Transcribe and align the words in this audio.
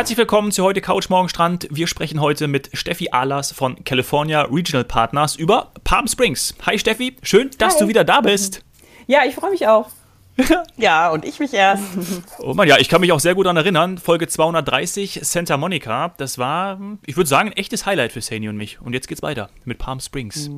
Herzlich 0.00 0.16
willkommen 0.16 0.50
zu 0.50 0.64
heute 0.64 0.80
Couch 0.80 1.10
Morgen 1.10 1.28
Strand. 1.28 1.68
Wir 1.70 1.86
sprechen 1.86 2.22
heute 2.22 2.48
mit 2.48 2.70
Steffi 2.72 3.10
Ahlers 3.12 3.52
von 3.52 3.84
California 3.84 4.40
Regional 4.40 4.82
Partners 4.82 5.36
über 5.36 5.72
Palm 5.84 6.08
Springs. 6.08 6.54
Hi 6.64 6.78
Steffi, 6.78 7.18
schön, 7.22 7.50
dass 7.58 7.74
Hi. 7.74 7.80
du 7.80 7.88
wieder 7.88 8.02
da 8.02 8.22
bist. 8.22 8.64
Ja, 9.06 9.26
ich 9.28 9.34
freue 9.34 9.50
mich 9.50 9.66
auch. 9.66 9.90
Ja, 10.78 11.10
und 11.10 11.26
ich 11.26 11.38
mich 11.38 11.52
erst. 11.52 11.84
Oh 12.38 12.54
Mann, 12.54 12.66
ja, 12.66 12.78
ich 12.78 12.88
kann 12.88 13.02
mich 13.02 13.12
auch 13.12 13.20
sehr 13.20 13.34
gut 13.34 13.44
daran 13.44 13.58
erinnern. 13.58 13.98
Folge 13.98 14.26
230, 14.26 15.20
Santa 15.22 15.58
Monica. 15.58 16.14
Das 16.16 16.38
war, 16.38 16.80
ich 17.04 17.18
würde 17.18 17.28
sagen, 17.28 17.50
ein 17.50 17.56
echtes 17.58 17.84
Highlight 17.84 18.12
für 18.12 18.22
Sani 18.22 18.48
und 18.48 18.56
mich. 18.56 18.80
Und 18.80 18.94
jetzt 18.94 19.06
geht's 19.06 19.22
weiter 19.22 19.50
mit 19.66 19.76
Palm 19.76 20.00
Springs. 20.00 20.48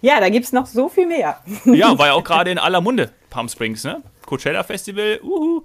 Ja, 0.00 0.18
da 0.18 0.30
gibt 0.30 0.46
es 0.46 0.52
noch 0.52 0.66
so 0.66 0.88
viel 0.88 1.06
mehr. 1.06 1.38
Ja, 1.64 1.96
war 1.96 2.08
ja 2.08 2.12
auch 2.14 2.24
gerade 2.24 2.50
in 2.50 2.58
aller 2.58 2.80
Munde, 2.80 3.12
Palm 3.30 3.48
Springs, 3.48 3.84
ne? 3.84 4.02
Coachella 4.30 4.62
Festival, 4.62 5.18
uhu. 5.24 5.64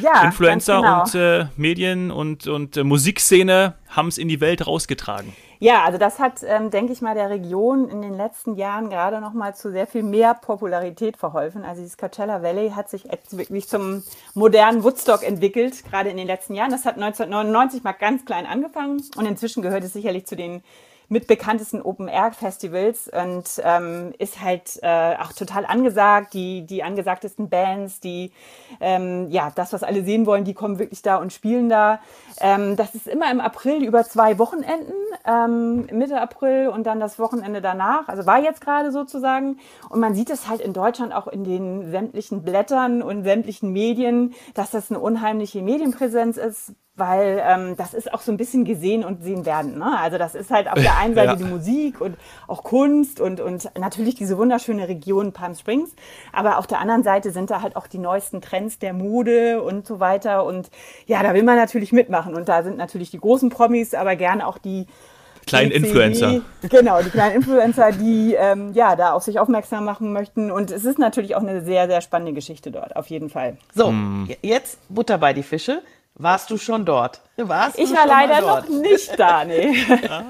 Ja, 0.00 0.22
Influencer 0.22 0.76
genau. 0.76 1.02
und 1.02 1.14
äh, 1.16 1.46
Medien 1.56 2.12
und, 2.12 2.46
und 2.46 2.76
äh, 2.76 2.84
Musikszene 2.84 3.74
haben 3.88 4.06
es 4.06 4.18
in 4.18 4.28
die 4.28 4.40
Welt 4.40 4.64
rausgetragen. 4.68 5.34
Ja, 5.58 5.82
also 5.82 5.98
das 5.98 6.20
hat, 6.20 6.44
ähm, 6.44 6.70
denke 6.70 6.92
ich 6.92 7.00
mal, 7.02 7.16
der 7.16 7.28
Region 7.28 7.88
in 7.88 8.00
den 8.00 8.16
letzten 8.16 8.54
Jahren 8.54 8.88
gerade 8.88 9.20
noch 9.20 9.32
mal 9.32 9.56
zu 9.56 9.72
sehr 9.72 9.88
viel 9.88 10.04
mehr 10.04 10.34
Popularität 10.34 11.16
verholfen. 11.16 11.64
Also 11.64 11.82
dieses 11.82 11.96
Coachella 11.96 12.40
Valley 12.40 12.70
hat 12.70 12.88
sich 12.88 13.06
wirklich 13.32 13.66
zum 13.66 14.04
modernen 14.34 14.84
Woodstock 14.84 15.24
entwickelt, 15.24 15.82
gerade 15.90 16.10
in 16.10 16.16
den 16.16 16.28
letzten 16.28 16.54
Jahren. 16.54 16.70
Das 16.70 16.84
hat 16.84 16.94
1999 16.94 17.82
mal 17.82 17.92
ganz 17.94 18.24
klein 18.24 18.46
angefangen 18.46 19.02
und 19.16 19.26
inzwischen 19.26 19.60
gehört 19.60 19.82
es 19.82 19.92
sicherlich 19.92 20.26
zu 20.26 20.36
den 20.36 20.62
mitbekanntesten 21.08 21.80
Open-Air-Festivals 21.80 23.08
und 23.08 23.62
ähm, 23.64 24.12
ist 24.18 24.42
halt 24.42 24.78
äh, 24.82 25.16
auch 25.16 25.32
total 25.32 25.64
angesagt. 25.64 26.34
Die, 26.34 26.66
die 26.66 26.82
angesagtesten 26.82 27.48
Bands, 27.48 28.00
die, 28.00 28.32
ähm, 28.80 29.28
ja, 29.30 29.50
das, 29.54 29.72
was 29.72 29.82
alle 29.82 30.02
sehen 30.04 30.26
wollen, 30.26 30.44
die 30.44 30.54
kommen 30.54 30.78
wirklich 30.78 31.02
da 31.02 31.16
und 31.16 31.32
spielen 31.32 31.68
da. 31.68 32.00
Ähm, 32.40 32.76
das 32.76 32.94
ist 32.94 33.06
immer 33.06 33.30
im 33.30 33.40
April 33.40 33.82
über 33.84 34.04
zwei 34.04 34.38
Wochenenden, 34.38 34.92
ähm, 35.26 35.86
Mitte 35.92 36.20
April 36.20 36.68
und 36.68 36.86
dann 36.86 37.00
das 37.00 37.18
Wochenende 37.18 37.62
danach. 37.62 38.08
Also 38.08 38.26
war 38.26 38.40
jetzt 38.40 38.60
gerade 38.60 38.92
sozusagen. 38.92 39.58
Und 39.88 40.00
man 40.00 40.14
sieht 40.14 40.30
es 40.30 40.48
halt 40.48 40.60
in 40.60 40.74
Deutschland 40.74 41.14
auch 41.14 41.26
in 41.26 41.44
den 41.44 41.90
sämtlichen 41.90 42.42
Blättern 42.42 43.02
und 43.02 43.24
sämtlichen 43.24 43.72
Medien, 43.72 44.34
dass 44.54 44.70
das 44.70 44.90
eine 44.90 45.00
unheimliche 45.00 45.62
Medienpräsenz 45.62 46.36
ist 46.36 46.74
weil 46.98 47.42
ähm, 47.46 47.76
das 47.76 47.94
ist 47.94 48.12
auch 48.12 48.20
so 48.20 48.32
ein 48.32 48.36
bisschen 48.36 48.64
gesehen 48.64 49.04
und 49.04 49.22
sehen 49.22 49.46
werden. 49.46 49.78
Ne? 49.78 49.98
Also 49.98 50.18
das 50.18 50.34
ist 50.34 50.50
halt 50.50 50.68
auf 50.68 50.74
der 50.80 50.96
einen 50.98 51.14
Seite 51.14 51.28
Ja. 51.28 51.36
die 51.36 51.44
Musik 51.44 52.00
und 52.00 52.16
auch 52.46 52.64
Kunst 52.64 53.20
und, 53.20 53.40
und 53.40 53.70
natürlich 53.78 54.14
diese 54.14 54.36
wunderschöne 54.38 54.88
Region 54.88 55.32
Palm 55.32 55.54
Springs, 55.54 55.90
aber 56.32 56.58
auf 56.58 56.66
der 56.66 56.80
anderen 56.80 57.02
Seite 57.02 57.30
sind 57.30 57.50
da 57.50 57.62
halt 57.62 57.76
auch 57.76 57.86
die 57.86 57.98
neuesten 57.98 58.40
Trends 58.40 58.78
der 58.78 58.92
Mode 58.92 59.62
und 59.62 59.86
so 59.86 60.00
weiter 60.00 60.44
und 60.44 60.70
ja, 61.06 61.22
da 61.22 61.34
will 61.34 61.42
man 61.42 61.56
natürlich 61.56 61.92
mitmachen 61.92 62.34
und 62.34 62.48
da 62.48 62.62
sind 62.62 62.76
natürlich 62.76 63.10
die 63.10 63.18
großen 63.20 63.50
Promis, 63.50 63.94
aber 63.94 64.16
gerne 64.16 64.46
auch 64.46 64.58
die 64.58 64.86
Kleinen 65.46 65.70
Influencer. 65.70 66.42
Genau, 66.68 67.00
die 67.00 67.08
kleinen 67.08 67.36
Influencer, 67.36 67.92
die 67.92 68.34
ähm, 68.38 68.72
ja 68.74 68.96
da 68.96 69.12
auf 69.12 69.22
sich 69.22 69.40
aufmerksam 69.40 69.84
machen 69.86 70.12
möchten. 70.12 70.50
Und 70.50 70.70
es 70.70 70.84
ist 70.84 70.98
natürlich 70.98 71.36
auch 71.36 71.40
eine 71.40 71.64
sehr, 71.64 71.86
sehr 71.86 72.02
spannende 72.02 72.34
Geschichte 72.34 72.70
dort, 72.70 72.94
auf 72.96 73.06
jeden 73.06 73.30
Fall. 73.30 73.56
So, 73.74 73.94
jetzt 74.42 74.78
Butter 74.90 75.16
bei 75.16 75.32
die 75.32 75.42
Fische. 75.42 75.80
Warst 76.18 76.50
du 76.50 76.56
schon 76.58 76.84
dort? 76.84 77.20
Warst 77.36 77.78
Ich 77.78 77.90
du 77.90 77.96
war 77.96 78.06
leider 78.06 78.40
dort? 78.40 78.68
noch 78.68 78.76
nicht 78.80 79.18
da, 79.18 79.44
nee. 79.44 79.76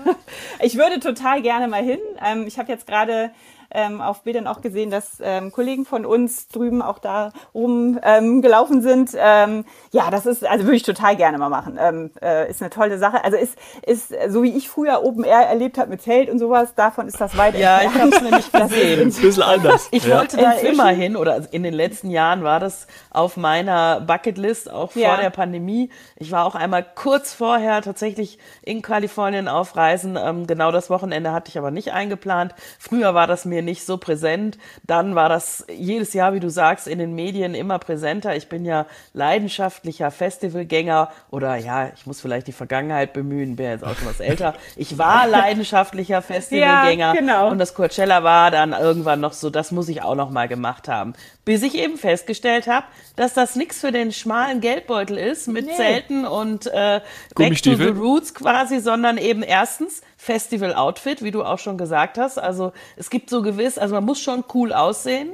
Ich 0.61 0.77
würde 0.77 1.01
total 1.01 1.41
gerne 1.41 1.67
mal 1.69 1.83
hin. 1.83 1.99
Ähm, 2.25 2.47
ich 2.47 2.59
habe 2.59 2.71
jetzt 2.71 2.87
gerade 2.87 3.31
ähm, 3.71 4.01
auf 4.01 4.23
Bildern 4.23 4.47
auch 4.47 4.61
gesehen, 4.61 4.91
dass 4.91 5.19
ähm, 5.23 5.53
Kollegen 5.53 5.85
von 5.85 6.07
uns 6.07 6.49
drüben 6.49 6.81
auch 6.83 6.99
da 6.99 7.33
oben 7.53 7.99
ähm, 8.03 8.41
gelaufen 8.43 8.81
sind. 8.83 9.11
Ähm, 9.17 9.65
ja, 9.93 10.11
das 10.11 10.27
ist, 10.27 10.47
also 10.47 10.65
würde 10.65 10.77
ich 10.77 10.83
total 10.83 11.17
gerne 11.17 11.39
mal 11.39 11.49
machen. 11.49 11.79
Ähm, 11.81 12.11
äh, 12.23 12.51
ist 12.51 12.63
eine 12.63 12.71
tolle 12.71 12.99
Sache. 12.99 13.23
Also 13.25 13.37
ist, 13.37 13.59
ist 13.87 14.15
so 14.29 14.43
wie 14.43 14.57
ich 14.57 14.69
früher 14.69 15.03
Open 15.05 15.25
Air 15.25 15.47
erlebt 15.49 15.79
habe 15.79 15.91
mit 15.91 16.03
Zelt 16.03 16.31
und 16.31 16.39
sowas, 16.39 16.75
davon 16.75 17.07
ist 17.09 17.21
das 17.21 17.37
weit 17.37 17.59
Ja, 17.59 17.81
ich 17.83 17.95
habe 17.95 18.09
es 18.15 18.21
nämlich 18.23 18.53
gesehen. 18.53 19.01
Ein 19.09 19.13
bisschen 19.13 19.43
anders. 19.43 19.89
Ich 19.91 20.05
ja. 20.05 20.19
wollte 20.19 20.37
da 20.37 20.53
Inzwischen- 20.53 20.75
immer 20.75 20.89
hin, 20.89 21.17
oder 21.17 21.43
in 21.53 21.63
den 21.63 21.75
letzten 21.75 22.11
Jahren 22.11 22.43
war 22.45 22.61
das 22.61 22.87
auf 23.11 23.37
meiner 23.37 24.01
Bucketlist, 24.01 24.71
auch 24.71 24.93
vor 24.93 25.03
Ja. 25.03 25.17
der 25.17 25.31
Pandemie. 25.31 25.91
Ich 26.17 26.33
war 26.33 26.45
auch 26.47 26.55
einmal 26.55 26.85
kurz 26.95 27.33
vorher 27.35 27.83
tatsächlich 27.83 28.39
in 28.63 28.83
Kalifornien 28.83 29.49
auf 29.49 29.77
Reisen. 29.77 30.17
Ähm, 30.21 30.47
genau 30.47 30.71
das 30.73 30.91
Wochenende 30.91 31.33
hatte 31.33 31.51
ich 31.51 31.59
aber 31.59 31.71
nicht 31.71 31.93
eingeplant. 31.93 32.55
Früher 32.79 33.15
war 33.15 33.27
das 33.27 33.45
mir 33.45 33.58
nicht 33.63 33.85
so 33.85 33.97
präsent. 33.97 34.59
Dann 34.87 35.15
war 35.15 35.29
das 35.29 35.67
jedes 35.75 36.13
Jahr, 36.15 36.35
wie 36.35 36.41
du 36.41 36.51
sagst, 36.51 36.87
in 36.87 36.99
den 36.99 37.15
Medien 37.15 37.55
immer 37.55 37.79
präsenter. 37.79 38.37
Ich 38.37 38.49
bin 38.49 38.65
ja 38.65 38.87
leidenschaftlicher 39.13 40.11
Festivalgänger 40.11 41.11
oder 41.31 41.57
ja, 41.57 41.91
ich 41.95 42.07
muss 42.07 42.21
vielleicht 42.21 42.47
die 42.47 42.53
Vergangenheit 42.53 43.13
bemühen, 43.13 43.57
bin 43.57 43.67
jetzt 43.67 43.85
auch 43.85 43.95
schon 43.97 44.09
was 44.09 44.21
älter. 44.21 44.55
Ich 44.77 44.99
war 44.99 45.27
leidenschaftlicher 45.29 46.23
Festivalgänger 46.23 47.15
Ja, 47.15 47.21
genau. 47.21 47.51
und 47.51 47.59
das 47.59 47.75
Coachella 47.75 48.25
war 48.25 48.51
dann 48.51 48.73
irgendwann 48.73 49.21
noch 49.21 49.33
so, 49.33 49.51
das 49.51 49.71
muss 49.73 49.89
ich 49.89 50.03
auch 50.03 50.15
noch 50.15 50.31
mal 50.31 50.49
gemacht 50.49 50.89
haben. 50.89 51.13
Bis 51.45 51.63
ich 51.63 51.75
eben 51.77 51.97
festgestellt 51.97 52.67
habe, 52.67 52.87
dass 53.17 53.35
das 53.35 53.57
nichts 53.57 53.81
für 53.81 53.93
den 53.93 54.13
schmalen 54.13 54.61
Geldbeutel 54.61 55.17
ist 55.19 55.47
mit 55.49 55.67
Nee. 55.67 55.75
Zelten 55.77 56.25
und 56.27 56.67
äh, 56.67 57.01
Back 57.35 57.63
to 57.63 57.75
the 57.75 57.89
Roots 57.89 58.35
quasi, 58.35 58.81
sondern 58.81 59.19
eben 59.19 59.43
erstens 59.43 60.03
Festival-Outfit, 60.19 61.23
wie 61.23 61.31
du 61.31 61.43
auch 61.45 61.59
schon 61.59 61.79
gesagt 61.79 62.19
hast. 62.19 62.39
Also 62.39 62.73
es 62.97 63.09
gibt 63.09 63.31
so 63.31 63.41
gewiss, 63.41 63.79
also 63.79 63.95
man 63.95 64.05
muss 64.05 64.21
schon 64.21 64.45
cool 64.53 64.73
aussehen. 64.73 65.33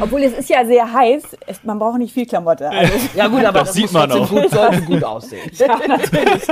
Obwohl 0.00 0.22
es 0.22 0.32
ist 0.32 0.48
ja 0.48 0.64
sehr 0.64 0.92
heiß, 0.92 1.24
es, 1.48 1.64
man 1.64 1.80
braucht 1.80 1.98
nicht 1.98 2.14
viel 2.14 2.26
Klamotte. 2.26 2.70
Also, 2.70 2.92
Ja 3.16 3.26
gut, 3.26 3.44
aber 3.44 3.58
Das 3.60 3.72
sieht 3.72 3.90
man 3.92 4.10
auch. 4.12 4.28
Gut, 4.28 4.48
sollte 4.50 4.82
gut 4.86 5.02
aussehen. 5.02 5.50
ja, 5.54 5.76
natürlich. 5.88 6.44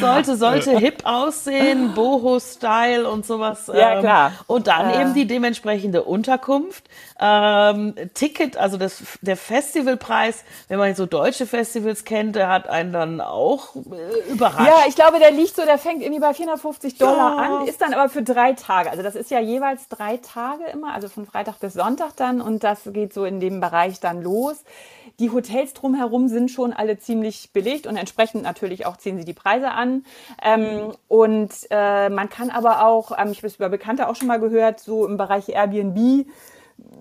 sollte, 0.00 0.34
sollte 0.36 0.78
hip 0.78 1.00
aussehen, 1.04 1.92
Boho-Style 1.94 3.06
und 3.06 3.26
sowas. 3.26 3.66
Ja, 3.72 3.96
ähm, 3.96 4.00
klar. 4.00 4.32
Und 4.46 4.66
dann 4.66 4.88
Äh. 4.90 5.02
eben 5.02 5.12
die 5.14 5.26
dementsprechende 5.26 6.02
Unterkunft. 6.04 6.84
Ähm, 7.20 7.94
Ticket, 8.14 8.56
also 8.56 8.76
das, 8.76 9.02
der 9.22 9.36
Festivalpreis, 9.36 10.44
wenn 10.68 10.78
man 10.78 10.94
so 10.94 11.06
deutsche 11.06 11.46
Festivals 11.46 12.04
kennt, 12.04 12.36
der 12.36 12.48
hat 12.48 12.68
einen 12.68 12.92
dann 12.92 13.20
auch 13.20 13.74
äh, 13.74 14.30
überrascht. 14.30 14.66
Ja, 14.68 14.84
ich 14.88 14.94
glaube, 14.94 15.18
der 15.18 15.32
liegt 15.32 15.56
so, 15.56 15.64
der 15.64 15.78
fängt 15.78 16.02
irgendwie 16.02 16.20
bei 16.20 16.32
450 16.32 16.96
Dollar 16.98 17.36
Ja. 17.36 17.60
an, 17.60 17.66
ist 17.66 17.80
dann 17.80 17.92
aber 17.92 18.08
für 18.08 18.22
drei 18.22 18.52
Tage. 18.52 18.90
Also 18.90 19.02
das 19.02 19.16
ist 19.16 19.30
ja 19.30 19.40
jeweils 19.40 19.88
drei 19.88 20.18
Tage 20.18 20.64
immer, 20.72 20.94
also 20.94 21.08
von 21.08 21.26
Freitag 21.26 21.58
bis 21.58 21.74
Sonntag 21.74 22.14
dann 22.16 22.40
und 22.40 22.62
das 22.62 22.82
geht 22.86 23.12
so 23.12 23.24
in 23.24 23.40
dem 23.40 23.60
Bereich 23.60 23.98
dann 24.00 24.22
los. 24.22 24.62
Die 25.18 25.30
Hotels 25.30 25.74
drumherum 25.74 26.28
sind 26.28 26.48
schon 26.52 26.72
alle 26.72 26.98
ziemlich 27.00 27.50
belegt 27.52 27.88
und 27.88 27.96
entsprechend 27.96 28.44
natürlich 28.44 28.86
auch 28.86 28.96
ziehen 28.96 29.18
sie 29.18 29.24
die 29.24 29.32
Preise 29.34 29.72
an. 29.72 30.04
Ähm, 30.40 30.92
und 31.08 31.50
äh, 31.70 32.08
man 32.08 32.28
kann 32.30 32.50
aber 32.50 32.86
auch, 32.86 33.10
ähm, 33.18 33.32
ich 33.32 33.38
habe 33.38 33.48
es 33.48 33.56
über 33.56 33.68
Bekannte 33.68 34.08
auch 34.08 34.14
schon 34.14 34.28
mal 34.28 34.38
gehört, 34.38 34.78
so 34.78 35.04
im 35.04 35.16
Bereich 35.16 35.48
Airbnb 35.48 36.26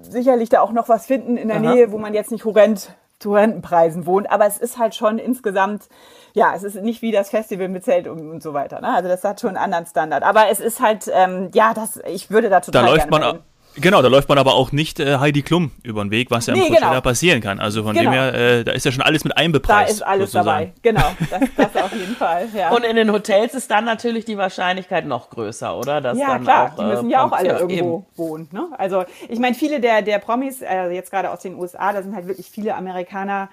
sicherlich 0.01 0.49
da 0.49 0.61
auch 0.61 0.71
noch 0.71 0.89
was 0.89 1.05
finden 1.05 1.37
in 1.37 1.47
der 1.47 1.57
Aha. 1.57 1.73
Nähe, 1.73 1.91
wo 1.91 1.97
man 1.97 2.13
jetzt 2.13 2.31
nicht 2.31 2.45
horrend 2.45 2.95
zu 3.19 3.33
Rentenpreisen 3.33 4.05
wohnt. 4.05 4.29
Aber 4.31 4.45
es 4.45 4.57
ist 4.57 4.77
halt 4.77 4.95
schon 4.95 5.17
insgesamt, 5.17 5.89
ja, 6.33 6.53
es 6.55 6.63
ist 6.63 6.75
nicht 6.75 7.01
wie 7.01 7.11
das 7.11 7.29
Festival 7.29 7.67
mit 7.67 7.83
Zelt 7.83 8.07
und, 8.07 8.29
und 8.29 8.43
so 8.43 8.53
weiter. 8.53 8.79
Ne? 8.79 8.93
Also 8.93 9.09
das 9.09 9.23
hat 9.23 9.41
schon 9.41 9.49
einen 9.49 9.57
anderen 9.57 9.85
Standard. 9.85 10.23
Aber 10.23 10.49
es 10.49 10.59
ist 10.59 10.81
halt, 10.81 11.09
ähm, 11.11 11.49
ja, 11.53 11.73
das, 11.73 11.99
ich 12.07 12.29
würde 12.29 12.49
da 12.49 12.59
Da 12.59 12.65
total 12.65 12.85
läuft 12.85 13.09
gerne 13.09 13.25
man, 13.25 13.35
hin. 13.35 13.43
Genau, 13.79 14.01
da 14.01 14.07
läuft 14.07 14.29
man 14.29 14.37
aber 14.37 14.53
auch 14.55 14.71
nicht 14.71 14.99
äh, 14.99 15.17
Heidi 15.17 15.41
Klum 15.41 15.71
über 15.83 16.03
den 16.03 16.11
Weg, 16.11 16.31
was 16.31 16.45
ja 16.47 16.53
im 16.53 16.59
Nee, 16.59 16.67
Coachella 16.67 16.89
genau. 16.89 17.01
passieren 17.01 17.41
kann. 17.41 17.59
Also 17.59 17.83
von 17.83 17.93
Genau. 17.95 18.11
dem 18.11 18.13
her, 18.19 18.33
äh, 18.33 18.63
da 18.63 18.71
ist 18.73 18.85
ja 18.85 18.91
schon 18.91 19.01
alles 19.03 19.23
mit 19.23 19.33
Da 19.33 19.37
einbepreist. 19.37 19.91
ist 19.91 20.01
alles 20.01 20.31
sozusagen. 20.31 20.73
dabei. 20.73 20.73
Genau, 20.81 21.15
das, 21.55 21.71
das 21.73 21.83
auf 21.83 21.93
jeden 21.93 22.15
Fall. 22.15 22.47
Ja. 22.55 22.69
Und 22.71 22.83
in 22.83 22.95
den 22.95 23.11
Hotels 23.11 23.53
ist 23.53 23.69
dann 23.71 23.85
natürlich 23.85 24.25
die 24.25 24.37
Wahrscheinlichkeit 24.37 25.05
noch 25.05 25.29
größer, 25.29 25.77
oder? 25.77 26.01
Dass 26.01 26.17
Ja, 26.17 26.27
dann 26.33 26.43
klar, 26.43 26.71
auch, 26.71 26.75
die 26.75 26.81
äh, 26.83 26.87
müssen 26.87 27.09
ja 27.09 27.25
auch 27.25 27.31
alle 27.31 27.49
ja, 27.49 27.59
irgendwo 27.59 27.97
eben. 27.99 28.05
wohnen. 28.17 28.49
Ne? 28.51 28.67
Also 28.77 29.03
ich 29.29 29.39
meine, 29.39 29.55
viele 29.55 29.79
der, 29.79 30.01
der 30.01 30.19
Promis, 30.19 30.61
äh, 30.61 30.89
jetzt 30.91 31.11
gerade 31.11 31.31
aus 31.31 31.39
den 31.41 31.55
USA, 31.55 31.93
da 31.93 32.01
sind 32.03 32.15
halt 32.15 32.27
wirklich 32.27 32.49
viele 32.49 32.75
Amerikaner, 32.75 33.49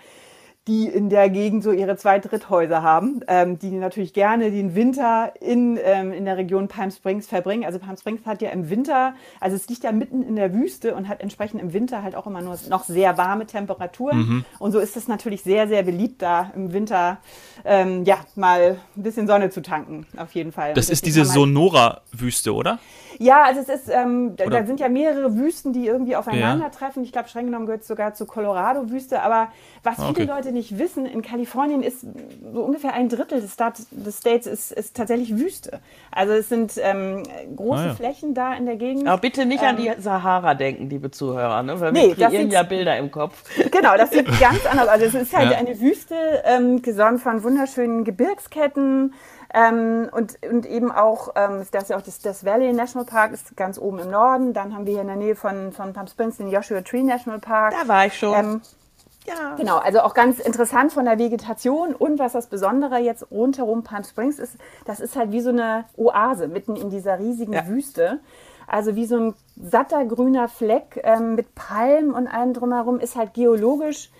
die 0.66 0.86
in 0.86 1.10
der 1.10 1.28
Gegend 1.28 1.62
so 1.62 1.72
ihre 1.72 1.96
zwei 1.96 2.18
Dritthäuser 2.18 2.82
haben, 2.82 3.20
ähm, 3.28 3.58
die 3.58 3.70
natürlich 3.70 4.14
gerne 4.14 4.50
den 4.50 4.74
Winter 4.74 5.32
in, 5.40 5.78
ähm, 5.82 6.12
in 6.12 6.24
der 6.24 6.38
Region 6.38 6.68
Palm 6.68 6.90
Springs 6.90 7.26
verbringen. 7.26 7.64
Also 7.66 7.78
Palm 7.78 7.96
Springs 7.98 8.24
hat 8.24 8.40
ja 8.40 8.48
im 8.50 8.70
Winter, 8.70 9.14
also 9.40 9.56
es 9.56 9.68
liegt 9.68 9.84
ja 9.84 9.92
mitten 9.92 10.22
in 10.22 10.36
der 10.36 10.54
Wüste 10.54 10.94
und 10.94 11.06
hat 11.08 11.20
entsprechend 11.20 11.60
im 11.60 11.74
Winter 11.74 12.02
halt 12.02 12.14
auch 12.14 12.26
immer 12.26 12.40
nur 12.40 12.56
noch 12.70 12.84
sehr 12.84 13.18
warme 13.18 13.46
Temperaturen. 13.46 14.44
Und 14.58 14.72
so 14.72 14.78
ist 14.78 14.96
es 14.96 15.06
natürlich 15.06 15.42
sehr, 15.42 15.68
sehr 15.68 15.82
beliebt, 15.82 16.22
da 16.22 16.50
im 16.56 16.72
Winter 16.72 17.18
ähm, 17.66 18.04
ja 18.04 18.16
mal 18.34 18.78
ein 18.96 19.02
bisschen 19.02 19.26
Sonne 19.26 19.50
zu 19.50 19.60
tanken, 19.60 20.06
auf 20.16 20.32
jeden 20.32 20.52
Fall. 20.52 20.72
Das 20.74 20.88
ist 20.88 21.04
diese 21.04 21.24
Sonora-Wüste, 21.26 22.54
oder? 22.54 22.78
ja, 23.18 23.42
also 23.44 23.60
es 23.60 23.68
ist, 23.68 23.90
ähm, 23.90 24.36
da, 24.36 24.46
da 24.46 24.66
sind 24.66 24.80
ja 24.80 24.88
mehrere 24.88 25.36
Wüsten, 25.36 25.72
die 25.72 25.86
irgendwie 25.86 26.16
aufeinandertreffen. 26.16 27.04
Ich 27.04 27.12
glaube, 27.12 27.28
streng 27.28 27.46
genommen 27.46 27.66
gehört 27.66 27.82
es 27.82 27.88
sogar 27.88 28.14
zur 28.14 28.26
Colorado-Wüste. 28.26 29.22
Aber 29.22 29.48
was 29.82 29.98
Ah, 29.98 30.08
viele 30.08 30.10
okay. 30.10 30.36
Leute 30.36 30.52
nicht 30.54 30.78
wissen, 30.78 31.04
in 31.04 31.20
Kalifornien 31.20 31.82
ist 31.82 32.06
so 32.52 32.62
ungefähr 32.62 32.94
ein 32.94 33.08
Drittel 33.08 33.40
des, 33.40 33.52
Staat, 33.52 33.80
des 33.90 34.18
States 34.18 34.46
ist, 34.46 34.72
ist 34.72 34.96
tatsächlich 34.96 35.36
Wüste. 35.36 35.80
Also 36.10 36.32
es 36.32 36.48
sind 36.48 36.72
ähm, 36.82 37.22
große 37.54 37.82
ah, 37.82 37.86
ja. 37.88 37.94
Flächen 37.94 38.34
da 38.34 38.54
in 38.54 38.64
der 38.64 38.76
Gegend. 38.76 39.06
Aber 39.06 39.20
bitte 39.20 39.44
nicht 39.44 39.62
ähm, 39.62 39.68
an 39.68 39.76
die 39.76 39.92
Sahara 39.98 40.54
denken, 40.54 40.88
liebe 40.88 41.10
Zuhörer, 41.10 41.62
ne? 41.62 41.78
weil 41.78 41.92
nee, 41.92 42.16
wir 42.16 42.26
kreieren 42.26 42.50
ja 42.50 42.62
Bilder 42.62 42.96
im 42.96 43.10
Kopf. 43.10 43.44
Genau, 43.70 43.96
das 43.96 44.10
sieht 44.10 44.26
ganz 44.40 44.64
anders 44.70 44.88
aus. 44.88 44.94
Also 44.94 45.04
es 45.06 45.14
ist 45.14 45.36
halt 45.36 45.50
ja. 45.50 45.58
eine 45.58 45.78
Wüste, 45.80 46.14
ähm, 46.44 46.80
gesäumt 46.80 47.20
von 47.20 47.42
wunderschönen 47.42 48.04
Gebirgsketten, 48.04 49.12
ähm, 49.54 50.08
und, 50.10 50.36
und 50.50 50.66
eben 50.66 50.90
auch, 50.90 51.28
ähm, 51.36 51.64
das 51.70 51.84
ist 51.84 51.90
ja 51.90 51.96
auch 51.96 52.02
das, 52.02 52.18
das 52.18 52.44
Valley 52.44 52.72
National 52.72 53.06
Park 53.06 53.32
ist 53.32 53.56
ganz 53.56 53.78
oben 53.78 54.00
im 54.00 54.10
Norden. 54.10 54.52
Dann 54.52 54.74
haben 54.74 54.84
wir 54.84 54.94
hier 54.94 55.02
in 55.02 55.06
der 55.06 55.16
Nähe 55.16 55.36
von, 55.36 55.72
von 55.72 55.92
Palm 55.92 56.08
Springs 56.08 56.38
den 56.38 56.48
Joshua 56.48 56.80
Tree 56.80 57.04
National 57.04 57.38
Park. 57.38 57.72
Da 57.80 57.86
war 57.86 58.06
ich 58.06 58.18
schon. 58.18 58.34
Ähm, 58.34 58.60
ja. 59.26 59.54
Genau, 59.56 59.78
also 59.78 60.00
auch 60.00 60.14
ganz 60.14 60.38
interessant 60.38 60.92
von 60.92 61.04
der 61.04 61.18
Vegetation 61.18 61.94
und 61.94 62.18
was 62.18 62.32
das 62.32 62.48
Besondere 62.48 62.98
jetzt 62.98 63.30
rundherum 63.30 63.82
Palm 63.82 64.04
Springs 64.04 64.38
ist, 64.38 64.56
das 64.84 65.00
ist 65.00 65.16
halt 65.16 65.32
wie 65.32 65.40
so 65.40 65.50
eine 65.50 65.84
Oase 65.96 66.48
mitten 66.48 66.76
in 66.76 66.90
dieser 66.90 67.18
riesigen 67.18 67.52
ja. 67.52 67.66
Wüste. 67.66 68.20
Also 68.66 68.96
wie 68.96 69.06
so 69.06 69.16
ein 69.16 69.34
satter 69.56 70.04
grüner 70.04 70.48
Fleck 70.48 71.00
ähm, 71.04 71.34
mit 71.34 71.54
Palmen 71.54 72.12
und 72.12 72.26
allem 72.26 72.54
drumherum 72.54 72.98
ist 72.98 73.16
halt 73.16 73.34
geologisch 73.34 74.10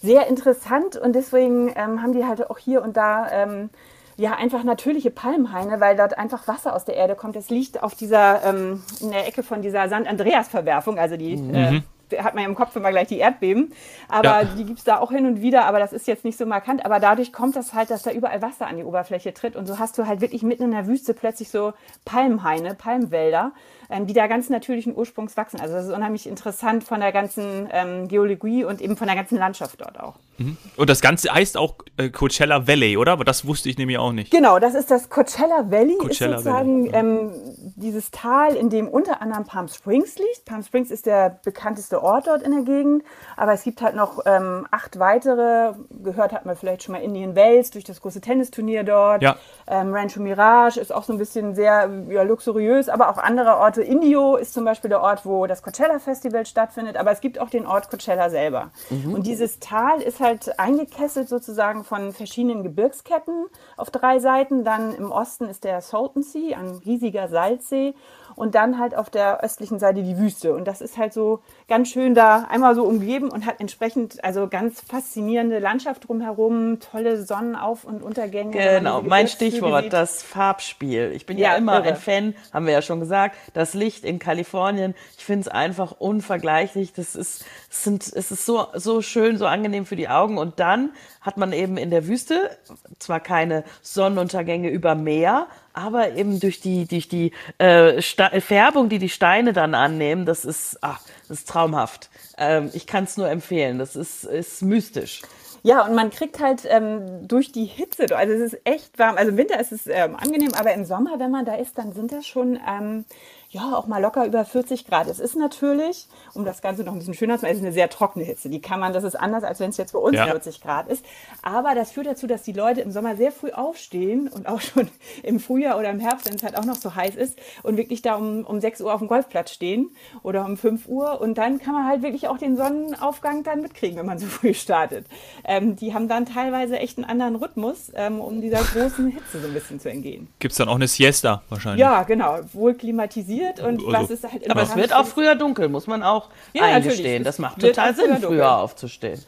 sehr 0.00 0.26
interessant 0.26 0.96
und 0.96 1.14
deswegen 1.14 1.72
ähm, 1.76 2.02
haben 2.02 2.12
die 2.12 2.24
halt 2.24 2.50
auch 2.50 2.58
hier 2.58 2.82
und 2.82 2.96
da 2.96 3.30
ähm, 3.30 3.70
ja, 4.16 4.34
einfach 4.34 4.62
natürliche 4.62 5.10
Palmhaine, 5.10 5.80
weil 5.80 5.96
dort 5.96 6.18
einfach 6.18 6.46
Wasser 6.46 6.74
aus 6.74 6.84
der 6.84 6.94
Erde 6.94 7.16
kommt. 7.16 7.36
Es 7.36 7.50
liegt 7.50 7.82
auf 7.82 7.94
dieser, 7.94 8.44
ähm, 8.44 8.82
in 9.00 9.10
der 9.10 9.26
Ecke 9.26 9.42
von 9.42 9.60
dieser 9.62 9.88
St. 9.88 10.06
Andreas-Verwerfung, 10.06 10.98
also 10.98 11.16
die 11.16 11.36
mhm. 11.36 11.54
äh, 11.54 11.82
hat 12.18 12.34
man 12.34 12.44
ja 12.44 12.48
im 12.48 12.54
Kopf 12.54 12.74
immer 12.76 12.90
gleich 12.90 13.08
die 13.08 13.18
Erdbeben. 13.18 13.72
Aber 14.08 14.42
ja. 14.42 14.44
die 14.44 14.64
gibt 14.64 14.78
es 14.78 14.84
da 14.84 14.98
auch 14.98 15.10
hin 15.10 15.26
und 15.26 15.40
wieder, 15.40 15.64
aber 15.66 15.78
das 15.78 15.92
ist 15.92 16.06
jetzt 16.06 16.24
nicht 16.24 16.38
so 16.38 16.46
markant. 16.46 16.84
Aber 16.84 17.00
dadurch 17.00 17.32
kommt 17.32 17.56
das 17.56 17.74
halt, 17.74 17.90
dass 17.90 18.02
da 18.02 18.10
überall 18.10 18.42
Wasser 18.42 18.66
an 18.66 18.76
die 18.76 18.84
Oberfläche 18.84 19.34
tritt. 19.34 19.56
Und 19.56 19.66
so 19.66 19.78
hast 19.78 19.98
du 19.98 20.06
halt 20.06 20.20
wirklich 20.20 20.42
mitten 20.42 20.64
in 20.64 20.70
der 20.72 20.86
Wüste 20.86 21.14
plötzlich 21.14 21.50
so 21.50 21.72
Palmhaine, 22.04 22.74
Palmwälder, 22.74 23.52
ähm, 23.90 24.06
die 24.06 24.14
da 24.14 24.26
ganz 24.26 24.50
natürlichen 24.50 24.96
Ursprungs 24.96 25.36
wachsen. 25.36 25.60
Also 25.60 25.74
das 25.74 25.86
ist 25.86 25.92
unheimlich 25.92 26.26
interessant 26.26 26.84
von 26.84 27.00
der 27.00 27.12
ganzen 27.12 27.68
ähm, 27.72 28.08
Geologie 28.08 28.64
und 28.64 28.80
eben 28.80 28.96
von 28.96 29.06
der 29.06 29.16
ganzen 29.16 29.38
Landschaft 29.38 29.80
dort 29.80 29.98
auch. 30.00 30.14
Mhm. 30.38 30.56
Und 30.76 30.90
das 30.90 31.00
Ganze 31.00 31.32
heißt 31.32 31.56
auch 31.56 31.76
äh, 31.96 32.08
Coachella 32.08 32.66
Valley, 32.66 32.96
oder? 32.96 33.12
Aber 33.12 33.24
das 33.24 33.46
wusste 33.46 33.68
ich 33.68 33.78
nämlich 33.78 33.98
auch 33.98 34.12
nicht. 34.12 34.30
Genau, 34.30 34.58
das 34.58 34.74
ist 34.74 34.90
das 34.90 35.08
Coachella 35.08 35.70
Valley. 35.70 35.96
Coachella 35.98 36.36
ist 36.36 36.44
sozusagen 36.44 36.92
Valley. 36.92 36.96
Ähm, 36.96 37.32
dieses 37.76 38.10
Tal, 38.10 38.56
in 38.56 38.68
dem 38.70 38.88
unter 38.88 39.22
anderem 39.22 39.44
Palm 39.44 39.68
Springs 39.68 40.16
liegt. 40.18 40.44
Palm 40.44 40.62
Springs 40.62 40.90
ist 40.90 41.06
der 41.06 41.38
bekannteste 41.44 42.02
Ort 42.02 42.26
dort 42.26 42.42
in 42.42 42.52
der 42.52 42.62
Gegend. 42.62 43.04
Aber 43.36 43.52
es 43.52 43.62
gibt 43.62 43.80
halt 43.80 43.94
noch 43.94 44.20
ähm, 44.26 44.66
acht 44.70 44.98
weitere. 44.98 45.74
Gehört 46.02 46.32
hat 46.32 46.46
man 46.46 46.56
vielleicht 46.56 46.82
schon 46.82 46.92
mal 46.92 47.02
Indian 47.02 47.34
Wells 47.36 47.70
durch 47.70 47.84
das 47.84 48.00
große 48.00 48.20
Tennisturnier 48.20 48.82
dort. 48.82 49.22
Ja. 49.22 49.36
Ähm, 49.68 49.92
Rancho 49.94 50.20
Mirage 50.20 50.80
ist 50.80 50.92
auch 50.92 51.04
so 51.04 51.12
ein 51.12 51.18
bisschen 51.18 51.54
sehr 51.54 51.88
ja, 52.08 52.22
luxuriös, 52.22 52.88
aber 52.88 53.08
auch 53.08 53.18
andere 53.18 53.56
Orte. 53.58 53.82
Indio 53.82 54.36
ist 54.36 54.52
zum 54.52 54.64
Beispiel 54.64 54.88
der 54.88 55.00
Ort, 55.00 55.24
wo 55.24 55.46
das 55.46 55.62
Coachella 55.62 56.00
Festival 56.00 56.44
stattfindet. 56.44 56.96
Aber 56.96 57.12
es 57.12 57.20
gibt 57.20 57.38
auch 57.38 57.50
den 57.50 57.66
Ort 57.66 57.88
Coachella 57.88 58.30
selber. 58.30 58.70
Mhm. 58.90 59.14
Und 59.14 59.26
dieses 59.26 59.60
Tal 59.60 60.02
ist 60.02 60.20
halt 60.20 60.23
eingekesselt 60.58 61.28
sozusagen 61.28 61.84
von 61.84 62.12
verschiedenen 62.12 62.62
Gebirgsketten 62.62 63.46
auf 63.76 63.90
drei 63.90 64.18
Seiten. 64.18 64.64
Dann 64.64 64.94
im 64.94 65.10
Osten 65.10 65.44
ist 65.44 65.64
der 65.64 65.80
Salton 65.80 66.22
Sea, 66.22 66.58
ein 66.58 66.80
riesiger 66.84 67.28
Salzsee 67.28 67.94
und 68.36 68.54
dann 68.54 68.78
halt 68.78 68.94
auf 68.94 69.10
der 69.10 69.42
östlichen 69.42 69.78
Seite 69.78 70.02
die 70.02 70.18
Wüste. 70.18 70.54
Und 70.54 70.66
das 70.66 70.80
ist 70.80 70.98
halt 70.98 71.12
so 71.12 71.40
ganz 71.68 71.88
schön 71.88 72.14
da 72.14 72.46
einmal 72.48 72.74
so 72.74 72.84
umgeben 72.84 73.30
und 73.30 73.46
hat 73.46 73.60
entsprechend 73.60 74.22
also 74.24 74.48
ganz 74.48 74.80
faszinierende 74.80 75.58
Landschaft 75.58 76.08
drumherum, 76.08 76.78
tolle 76.80 77.22
Sonnenauf- 77.22 77.84
und 77.84 78.02
Untergänge. 78.02 78.52
Genau, 78.52 79.02
mein 79.02 79.28
Stichwort, 79.28 79.92
das 79.92 80.22
Farbspiel. 80.22 81.12
Ich 81.14 81.26
bin 81.26 81.38
ja, 81.38 81.52
ja 81.52 81.56
immer 81.56 81.76
irre. 81.76 81.88
ein 81.88 81.96
Fan, 81.96 82.34
haben 82.52 82.66
wir 82.66 82.72
ja 82.72 82.82
schon 82.82 83.00
gesagt, 83.00 83.36
das 83.52 83.74
Licht 83.74 84.04
in 84.04 84.18
Kalifornien. 84.18 84.94
Ich 85.18 85.24
finde 85.24 85.42
es 85.42 85.48
einfach 85.48 85.92
unvergleichlich. 85.98 86.92
Das 86.92 87.14
ist, 87.14 87.44
es 87.70 87.84
sind, 87.84 88.02
es 88.02 88.30
ist 88.30 88.46
so, 88.46 88.66
so 88.74 89.02
schön, 89.02 89.36
so 89.36 89.46
angenehm 89.46 89.86
für 89.86 89.96
die 89.96 90.08
Augen. 90.08 90.38
Und 90.38 90.60
dann 90.60 90.90
hat 91.20 91.36
man 91.36 91.52
eben 91.52 91.76
in 91.76 91.90
der 91.90 92.06
Wüste 92.06 92.50
zwar 92.98 93.20
keine 93.20 93.64
Sonnenuntergänge 93.82 94.68
über 94.70 94.94
Meer, 94.94 95.46
aber 95.74 96.12
eben 96.12 96.40
durch 96.40 96.60
die, 96.60 96.86
durch 96.86 97.08
die 97.08 97.32
äh, 97.58 98.00
Färbung, 98.00 98.88
die 98.88 98.98
die 98.98 99.08
Steine 99.08 99.52
dann 99.52 99.74
annehmen, 99.74 100.24
das 100.24 100.44
ist, 100.44 100.78
ach, 100.80 101.00
das 101.28 101.40
ist 101.40 101.48
traumhaft. 101.48 102.08
Ähm, 102.38 102.70
ich 102.72 102.86
kann 102.86 103.04
es 103.04 103.16
nur 103.16 103.28
empfehlen. 103.28 103.78
Das 103.78 103.96
ist, 103.96 104.24
ist 104.24 104.62
mystisch. 104.62 105.22
Ja, 105.62 105.86
und 105.86 105.94
man 105.94 106.10
kriegt 106.10 106.40
halt 106.40 106.66
ähm, 106.68 107.26
durch 107.26 107.50
die 107.50 107.64
Hitze, 107.64 108.14
also 108.14 108.34
es 108.34 108.52
ist 108.52 108.60
echt 108.64 108.98
warm. 108.98 109.16
Also 109.16 109.30
im 109.30 109.38
Winter 109.38 109.58
ist 109.58 109.72
es 109.72 109.86
ähm, 109.86 110.14
angenehm, 110.14 110.52
aber 110.54 110.74
im 110.74 110.84
Sommer, 110.84 111.18
wenn 111.18 111.30
man 111.30 111.46
da 111.46 111.54
ist, 111.54 111.78
dann 111.78 111.92
sind 111.92 112.12
das 112.12 112.26
schon 112.26 112.60
ähm, 112.68 113.06
ja, 113.54 113.76
auch 113.76 113.86
mal 113.86 114.02
locker 114.02 114.26
über 114.26 114.44
40 114.44 114.84
Grad. 114.84 115.06
Es 115.06 115.20
ist 115.20 115.36
natürlich, 115.36 116.08
um 116.34 116.44
das 116.44 116.60
Ganze 116.60 116.82
noch 116.82 116.92
ein 116.92 116.98
bisschen 116.98 117.14
schöner 117.14 117.38
zu 117.38 117.42
machen, 117.42 117.52
es 117.52 117.58
ist 117.58 117.64
eine 117.64 117.72
sehr 117.72 117.88
trockene 117.88 118.24
Hitze. 118.24 118.48
Die 118.48 118.60
kann 118.60 118.80
man, 118.80 118.92
das 118.92 119.04
ist 119.04 119.14
anders, 119.14 119.44
als 119.44 119.60
wenn 119.60 119.70
es 119.70 119.76
jetzt 119.76 119.92
bei 119.92 120.00
uns 120.00 120.16
ja. 120.16 120.26
40 120.26 120.60
Grad 120.60 120.88
ist. 120.88 121.06
Aber 121.40 121.76
das 121.76 121.92
führt 121.92 122.08
dazu, 122.08 122.26
dass 122.26 122.42
die 122.42 122.52
Leute 122.52 122.80
im 122.80 122.90
Sommer 122.90 123.14
sehr 123.14 123.30
früh 123.30 123.52
aufstehen 123.52 124.26
und 124.26 124.48
auch 124.48 124.60
schon 124.60 124.90
im 125.22 125.38
Frühjahr 125.38 125.78
oder 125.78 125.90
im 125.90 126.00
Herbst, 126.00 126.28
wenn 126.28 126.34
es 126.34 126.42
halt 126.42 126.58
auch 126.58 126.64
noch 126.64 126.74
so 126.74 126.96
heiß 126.96 127.14
ist 127.14 127.38
und 127.62 127.76
wirklich 127.76 128.02
da 128.02 128.16
um, 128.16 128.44
um 128.44 128.60
6 128.60 128.80
Uhr 128.80 128.92
auf 128.92 128.98
dem 128.98 129.06
Golfplatz 129.06 129.52
stehen 129.52 129.90
oder 130.24 130.44
um 130.44 130.56
5 130.56 130.88
Uhr. 130.88 131.20
Und 131.20 131.38
dann 131.38 131.60
kann 131.60 131.74
man 131.74 131.86
halt 131.86 132.02
wirklich 132.02 132.26
auch 132.26 132.38
den 132.38 132.56
Sonnenaufgang 132.56 133.44
dann 133.44 133.62
mitkriegen, 133.62 133.96
wenn 133.98 134.06
man 134.06 134.18
so 134.18 134.26
früh 134.34 134.52
startet. 134.52 135.06
Ähm, 135.44 135.76
die 135.76 135.94
haben 135.94 136.08
dann 136.08 136.26
teilweise 136.26 136.76
echt 136.80 136.98
einen 136.98 137.04
anderen 137.04 137.36
Rhythmus, 137.36 137.92
ähm, 137.94 138.20
um 138.20 138.40
dieser 138.40 138.64
großen 138.64 139.12
Hitze 139.12 139.40
so 139.40 139.46
ein 139.46 139.54
bisschen 139.54 139.78
zu 139.78 139.88
entgehen. 139.88 140.26
Gibt 140.40 140.50
es 140.50 140.58
dann 140.58 140.68
auch 140.68 140.74
eine 140.74 140.88
Siesta 140.88 141.42
wahrscheinlich? 141.48 141.80
Ja, 141.80 142.02
genau. 142.02 142.40
Wohl 142.52 142.74
klimatisiert 142.74 143.43
passiert 143.52 143.66
und 143.66 143.80
also, 143.80 143.92
was 143.92 144.10
ist 144.10 144.32
halt 144.32 144.50
Aber 144.50 144.62
es 144.62 144.76
wird 144.76 144.92
auch 144.92 145.06
früher 145.06 145.34
dunkel, 145.34 145.68
muss 145.68 145.86
man 145.86 146.02
auch 146.02 146.30
ja, 146.52 146.64
eingestehen. 146.64 147.24
Das 147.24 147.38
macht 147.38 147.60
total 147.60 147.94
Sinn, 147.94 148.16
früher, 148.16 148.28
früher 148.28 148.58
aufzustehen. 148.58 149.20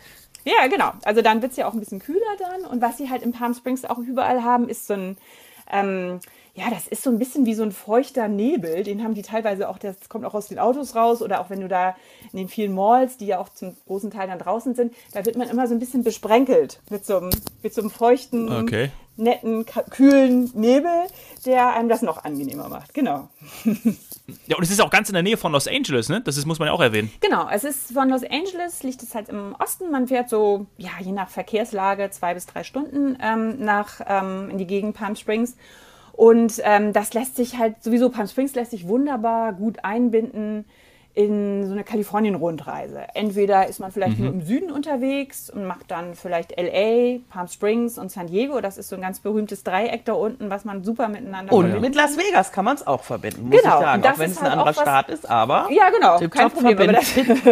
Ja, 0.45 0.69
genau. 0.69 0.93
Also 1.05 1.23
dann 1.23 1.43
wird 1.43 1.53
es 1.53 1.59
ja 1.59 1.69
auch 1.69 1.73
ein 1.73 1.81
bisschen 1.81 1.99
kühler 1.99 2.21
dann. 2.39 2.71
Und 2.71 2.81
was 2.81 2.99
sie 2.99 3.11
halt 3.11 3.23
in 3.23 3.33
Palm 3.33 3.55
Springs 3.55 3.85
auch 3.85 3.99
überall 3.99 4.45
haben, 4.45 4.69
ist 4.69 4.87
so 4.87 4.95
ein, 4.95 5.17
ähm, 5.73 6.21
ja, 6.55 6.71
das 6.71 6.87
ist 6.87 7.03
so 7.03 7.11
ein 7.11 7.19
bisschen 7.19 7.47
wie 7.47 7.55
so 7.55 7.65
ein 7.65 7.73
feuchter 7.73 8.29
Nebel. 8.29 8.85
Den 8.85 9.03
haben 9.03 9.15
die 9.15 9.23
teilweise 9.23 9.69
auch, 9.69 9.79
das 9.79 10.09
kommt 10.09 10.25
auch 10.25 10.35
aus 10.35 10.47
den 10.47 10.61
Autos 10.61 10.95
raus 10.95 11.21
oder 11.21 11.41
auch 11.41 11.51
wenn 11.51 11.61
du 11.61 11.69
da 11.69 11.97
in 12.33 12.39
den 12.39 12.49
vielen 12.49 12.75
Malls, 12.75 13.17
die 13.17 13.27
ja 13.27 13.41
auch 13.41 13.49
zum 13.49 13.77
großen 13.87 14.13
Teil 14.13 14.29
dann 14.29 14.39
draußen 14.39 14.77
sind, 14.77 14.95
da 15.13 15.27
wird 15.27 15.37
man 15.37 15.49
immer 15.49 15.67
so 15.67 15.75
ein 15.75 15.81
bisschen 15.81 16.05
besprenkelt 16.05 16.81
mit 16.91 17.05
so 17.05 17.19
einem, 17.19 17.31
mit 17.63 17.75
so 17.75 17.81
einem 17.81 17.91
feuchten, 17.91 18.51
okay. 18.51 18.91
Netten, 19.17 19.65
kühlen 19.91 20.51
Nebel, 20.55 21.07
der 21.45 21.75
einem 21.75 21.89
das 21.89 22.03
noch 22.03 22.25
angenehmer 22.25 22.69
macht. 22.69 22.95
Genau. 22.95 23.29
Ja, 24.49 24.57
und 24.57 24.63
es 24.63 24.71
ist 24.71 24.81
auch 24.81 24.91
ganz 24.91 25.09
in 25.09 25.15
der 25.15 25.23
Nähe 25.23 25.37
von 25.37 25.53
Los 25.53 25.69
Angeles, 25.69 26.09
ne? 26.09 26.21
Das 26.21 26.37
ist, 26.37 26.47
muss 26.47 26.59
man 26.59 26.67
ja 26.67 26.73
auch 26.73 26.81
erwähnen. 26.81 27.13
Genau, 27.21 27.49
es 27.49 27.63
ist 27.63 27.93
von 27.93 28.09
Los 28.09 28.23
Angeles, 28.25 28.83
liegt 28.83 29.03
es 29.03 29.15
halt 29.15 29.29
im 29.29 29.55
Osten. 29.59 29.91
Man 29.91 30.09
fährt 30.09 30.29
so, 30.29 30.67
ja, 30.77 30.91
je 31.01 31.13
nach 31.13 31.29
Verkehrslage 31.29 32.11
zwei 32.11 32.35
bis 32.35 32.47
drei 32.47 32.65
Stunden 32.65 33.17
ähm, 33.23 33.61
nach 33.65 34.01
ähm, 34.07 34.51
in 34.51 34.59
die 34.59 34.67
Gegend 34.67 34.97
Palm 34.97 35.15
Springs. 35.15 35.57
Und 36.13 36.61
ähm, 36.65 36.93
das 36.93 37.15
lässt 37.15 37.37
sich 37.37 37.59
halt, 37.59 37.83
sowieso 37.85 38.11
Palm 38.11 38.27
Springs 38.27 38.55
lässt 38.55 38.73
sich 38.73 38.89
wunderbar 38.89 39.53
gut 39.53 39.85
einbinden 39.85 40.65
in 41.17 41.67
so 41.67 41.73
eine 41.73 41.83
Kalifornien-Rundreise. 41.83 43.07
Entweder 43.15 43.67
ist 43.67 43.81
man 43.81 43.91
vielleicht 43.91 44.19
mhm. 44.19 44.25
nur 44.25 44.35
im 44.35 44.43
Süden 44.43 44.71
unterwegs 44.71 45.49
und 45.49 45.65
macht 45.65 45.91
dann 45.91 46.15
vielleicht 46.15 46.53
LA, 46.61 47.21
Palm 47.31 47.49
Springs 47.49 47.97
und 47.97 48.13
San 48.13 48.27
Diego. 48.27 48.61
Das 48.61 48.77
ist 48.77 48.91
so 48.91 48.97
ein 48.97 49.03
ganz 49.03 49.21
berühmtes 49.21 49.65
Dreieck 49.65 50.05
da 50.05 50.13
unten, 50.13 50.51
was 50.51 50.67
man 50.67 50.85
super 50.85 51.09
miteinander 51.09 51.55
Und 51.55 51.71
verbindet. 51.71 51.81
mit 51.81 51.95
Las 51.95 52.19
Vegas 52.19 52.53
kann 52.53 52.67
man 52.67 52.77
es 52.77 52.87
auch 52.87 53.03
verbinden, 53.03 53.49
muss 53.49 53.63
genau. 53.63 53.79
ich 53.79 53.85
sagen. 53.87 54.05
Auch 54.05 54.19
wenn 54.19 54.31
es 54.31 54.37
ein 54.37 54.43
halt 54.43 54.53
anderer 54.53 54.73
Staat 54.75 55.09
ist, 55.09 55.31
aber 55.31 55.69
ja, 55.71 55.89
genau. 55.89 56.19
tipptopp 56.19 56.53
Problem, 56.53 56.95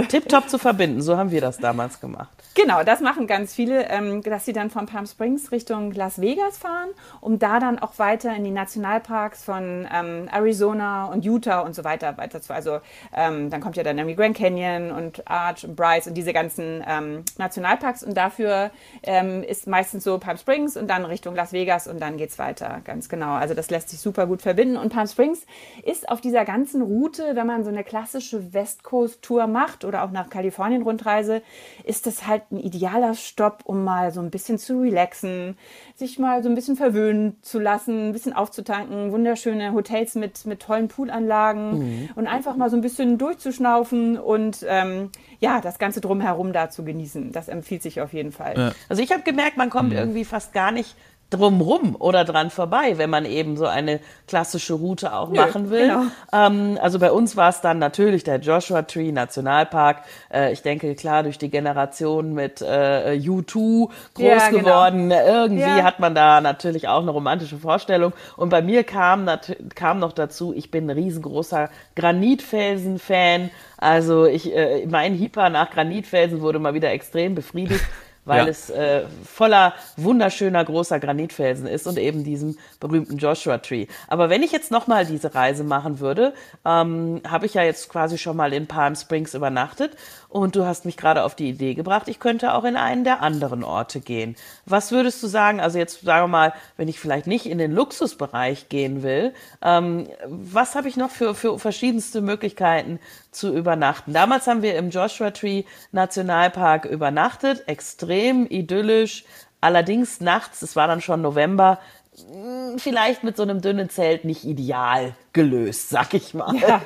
tip 0.09 0.31
zu 0.49 0.59
verbinden. 0.59 1.01
So 1.01 1.17
haben 1.17 1.31
wir 1.31 1.41
das 1.41 1.57
damals 1.57 1.99
gemacht. 2.01 2.29
Genau, 2.55 2.83
das 2.85 3.01
machen 3.01 3.27
ganz 3.27 3.55
viele, 3.55 3.89
ähm, 3.89 4.23
dass 4.23 4.45
sie 4.45 4.53
dann 4.53 4.69
von 4.69 4.85
Palm 4.85 5.07
Springs 5.07 5.53
Richtung 5.53 5.91
Las 5.93 6.21
Vegas 6.21 6.59
fahren, 6.59 6.91
um 7.23 7.39
da 7.39 7.61
dann 7.61 7.79
auch 7.79 7.99
weiter 7.99 8.37
in 8.37 8.45
die 8.45 8.51
Nationalparks 8.51 9.43
von 9.43 9.89
ähm, 9.91 10.29
Arizona 10.31 11.07
und 11.07 11.25
Utah 11.25 11.61
und 11.61 11.75
so 11.75 11.83
weiter 11.83 12.19
weiter 12.19 12.43
zu. 12.43 12.53
Also 12.53 12.81
ähm, 13.17 13.51
dann 13.55 13.61
kommt 13.61 13.77
ja 13.77 13.85
dann 13.85 13.97
irgendwie 13.97 14.17
Grand 14.17 14.37
Canyon 14.37 14.91
und 14.91 15.29
Arch 15.31 15.65
und 15.65 15.77
Bryce 15.77 16.09
und 16.09 16.15
diese 16.15 16.33
ganzen 16.33 16.83
ähm, 16.87 17.23
Nationalparks 17.39 18.03
und 18.03 18.17
dafür 18.17 18.73
ähm, 19.05 19.45
ist 19.45 19.69
meistens 19.69 20.03
so 20.03 20.19
Palm 20.19 20.37
Springs 20.37 20.77
und 20.77 20.91
dann 20.91 21.05
Richtung 21.05 21.37
Las 21.37 21.53
Vegas 21.53 21.87
und 21.87 22.01
dann 22.01 22.17
geht 22.17 22.31
es 22.31 22.39
weiter, 22.39 22.81
ganz 22.85 23.09
genau. 23.09 23.35
Also 23.35 23.55
das 23.55 23.71
lässt 23.71 23.91
sich 23.91 24.01
super 24.01 24.27
gut 24.27 24.43
verbinden 24.43 24.77
und 24.77 24.93
Palm 24.93 25.07
Springs 25.07 25.47
ist 25.85 26.09
auf 26.09 26.21
dieser 26.21 26.45
ganzen 26.45 26.83
Route, 26.83 27.37
wenn 27.37 27.47
man 27.47 27.63
so 27.63 27.71
eine 27.71 27.85
klassische 27.85 28.53
West 28.53 28.83
Coast 28.83 29.23
Tour 29.23 29.47
macht 29.47 29.85
oder 29.85 30.03
auch 30.03 30.11
nach 30.11 30.29
Kalifornien 30.29 30.83
Rundreise, 30.83 31.41
ist 31.85 32.07
das 32.07 32.27
halt 32.27 32.51
ein 32.51 32.59
idealer 32.59 33.15
Stopp, 33.15 33.61
um 33.67 33.85
mal 33.85 34.11
so 34.11 34.21
ein 34.21 34.31
bisschen 34.31 34.59
zu 34.59 34.81
relaxen, 34.81 35.57
sich 35.95 36.19
mal 36.19 36.43
so 36.43 36.49
ein 36.49 36.57
bisschen 36.57 36.75
verwöhnen 36.75 37.37
zu 37.41 37.61
lassen, 37.61 38.09
ein 38.09 38.13
bisschen 38.13 38.33
aufzutanken, 38.33 39.13
wunderschöne 39.13 39.73
Hotels 39.73 40.17
mit, 40.17 40.45
mit 40.45 40.59
tollen 40.59 40.89
Poolanlagen 40.89 41.79
mhm. 41.79 42.11
und 42.17 42.27
einfach 42.27 42.57
mal 42.57 42.69
so 42.69 42.77
ein 42.77 42.83
bisschen 42.83 43.17
durchzuführen 43.17 43.44
durchzuschnaufen 43.45 44.19
und 44.19 44.65
ähm, 44.67 45.11
ja, 45.41 45.61
das 45.61 45.79
Ganze 45.79 46.01
drumherum 46.01 46.53
da 46.53 46.71
zu 46.71 46.85
genießen. 46.85 47.33
Das 47.33 47.49
empfiehlt 47.49 47.83
sich 47.83 48.01
auf 48.01 48.13
jeden 48.13 48.33
Fall. 48.33 48.55
Ja. 48.57 48.73
Also 48.89 49.03
ich 49.03 49.13
habe 49.13 49.23
gemerkt, 49.23 49.57
man 49.57 49.71
kommt 49.71 49.91
mhm. 49.91 49.99
irgendwie 49.99 50.25
fast 50.25 50.53
gar 50.53 50.73
nicht 50.73 50.97
drumrum 51.35 51.97
oder 51.99 52.25
dran 52.25 52.51
vorbei, 52.51 52.99
wenn 52.99 53.11
man 53.11 53.25
eben 53.25 53.57
so 53.57 53.67
eine 53.67 54.01
klassische 54.27 54.75
Route 54.75 55.13
auch 55.13 55.31
Nö, 55.31 55.37
machen 55.37 55.71
will. 55.71 55.89
Genau. 55.89 56.03
Ähm, 56.33 56.79
also 56.81 56.99
bei 56.99 57.11
uns 57.11 57.37
war 57.37 57.49
es 57.49 57.61
dann 57.61 57.79
natürlich 57.79 58.25
der 58.25 58.39
Joshua 58.39 58.83
Tree 58.83 59.13
Nationalpark. 59.13 60.03
Äh, 60.33 60.53
ich 60.53 60.63
denke, 60.63 60.95
klar, 60.95 61.23
durch 61.23 61.39
die 61.39 61.51
Generation 61.51 62.35
mit 62.35 62.63
äh, 62.63 63.19
U2 63.21 63.89
groß 64.15 64.25
ja, 64.25 64.49
genau. 64.51 64.63
geworden. 64.63 65.11
Irgendwie 65.11 65.61
ja. 65.63 65.83
hat 65.83 66.01
man 66.01 66.15
da 66.15 66.41
natürlich 66.41 66.89
auch 66.89 67.03
eine 67.03 67.11
romantische 67.11 67.59
Vorstellung. 67.59 68.13
Und 68.37 68.49
bei 68.51 68.63
mir 68.63 68.85
kam, 68.85 69.29
kam 69.75 69.99
noch 69.99 70.13
dazu, 70.13 70.53
ich 70.55 70.71
bin 70.71 70.89
ein 70.89 70.97
riesengroßer 70.97 71.71
Granitfelsen-Fan. 71.97 73.51
Also 73.77 74.27
ich, 74.27 74.55
äh, 74.55 74.87
mein 74.87 75.15
Hieper 75.15 75.51
nach 75.51 75.71
Granitfelsen 75.71 76.41
wurde 76.41 76.59
mal 76.59 76.75
wieder 76.75 76.91
extrem 76.91 77.35
befriedigt 77.35 77.85
weil 78.25 78.45
ja. 78.45 78.49
es 78.49 78.71
äh, 78.71 79.05
voller 79.25 79.75
wunderschöner 79.97 80.65
großer 80.65 81.01
Granitfelsen 81.01 81.67
ist 81.67 81.87
und 81.87 81.99
eben 81.99 82.25
diesem 82.25 82.57
berühmten 82.81 83.19
Joshua 83.19 83.59
Tree. 83.59 83.87
Aber 84.09 84.31
wenn 84.31 84.43
ich 84.43 84.53
jetzt 84.53 84.71
nochmal 84.71 85.07
diese 85.07 85.35
Reise 85.35 85.65
machen 85.65 86.01
würde, 86.01 86.35
ähm, 86.65 87.21
habe 87.29 87.47
ich 87.47 87.55
ja 87.55 87.63
jetzt 87.63 87.89
quasi 87.89 88.19
schon 88.19 88.37
mal 88.37 88.53
in 88.53 88.67
Palm 88.67 88.95
Springs 88.97 89.35
übernachtet 89.35 89.97
und 90.29 90.57
du 90.57 90.65
hast 90.65 90.85
mich 90.85 90.97
gerade 90.97 91.25
auf 91.25 91.35
die 91.35 91.49
Idee 91.49 91.75
gebracht, 91.75 92.09
ich 92.09 92.19
könnte 92.19 92.55
auch 92.55 92.65
in 92.65 92.77
einen 92.77 93.05
der 93.05 93.23
anderen 93.23 93.63
Orte 93.63 94.01
gehen. 94.01 94.37
Was 94.67 94.91
würdest 94.91 95.23
du 95.23 95.27
sagen, 95.27 95.61
also 95.61 95.79
jetzt 95.79 96.01
sagen 96.01 96.25
wir 96.25 96.29
mal, 96.29 96.55
wenn 96.77 96.89
ich 96.89 96.99
vielleicht 96.99 97.27
nicht 97.27 97.47
in 97.47 97.59
den 97.59 97.73
Luxusbereich 97.73 98.69
gehen 98.69 99.03
will, 99.03 99.35
ähm, 99.63 100.09
was 100.27 100.75
habe 100.75 100.89
ich 100.89 100.97
noch 100.97 101.11
für, 101.11 101.35
für 101.35 101.59
verschiedenste 101.59 102.21
Möglichkeiten 102.21 102.99
zu 103.35 103.55
übernachten? 103.55 104.13
Damals 104.13 104.47
haben 104.47 104.63
wir 104.63 104.77
im 104.77 104.91
Joshua 104.91 105.31
Tree 105.31 105.65
Nationalpark 105.93 106.85
übernachtet, 106.85 107.69
extrem 107.69 108.47
idyllisch, 108.47 109.25
allerdings 109.61 110.21
nachts, 110.21 110.63
es 110.63 110.77
war 110.77 110.87
dann 110.87 111.01
schon 111.01 111.23
November, 111.23 111.79
hm, 112.17 112.79
vielleicht 112.79 113.25
mit 113.25 113.37
so 113.37 113.43
einem 113.43 113.61
dünnen 113.61 113.91
Zelt 113.91 114.25
nicht 114.25 114.45
ideal 114.45 115.15
gelöst, 115.33 115.89
sag 115.89 116.15
ich 116.15 116.33
mal. 116.33 116.55
Ja. 116.57 116.81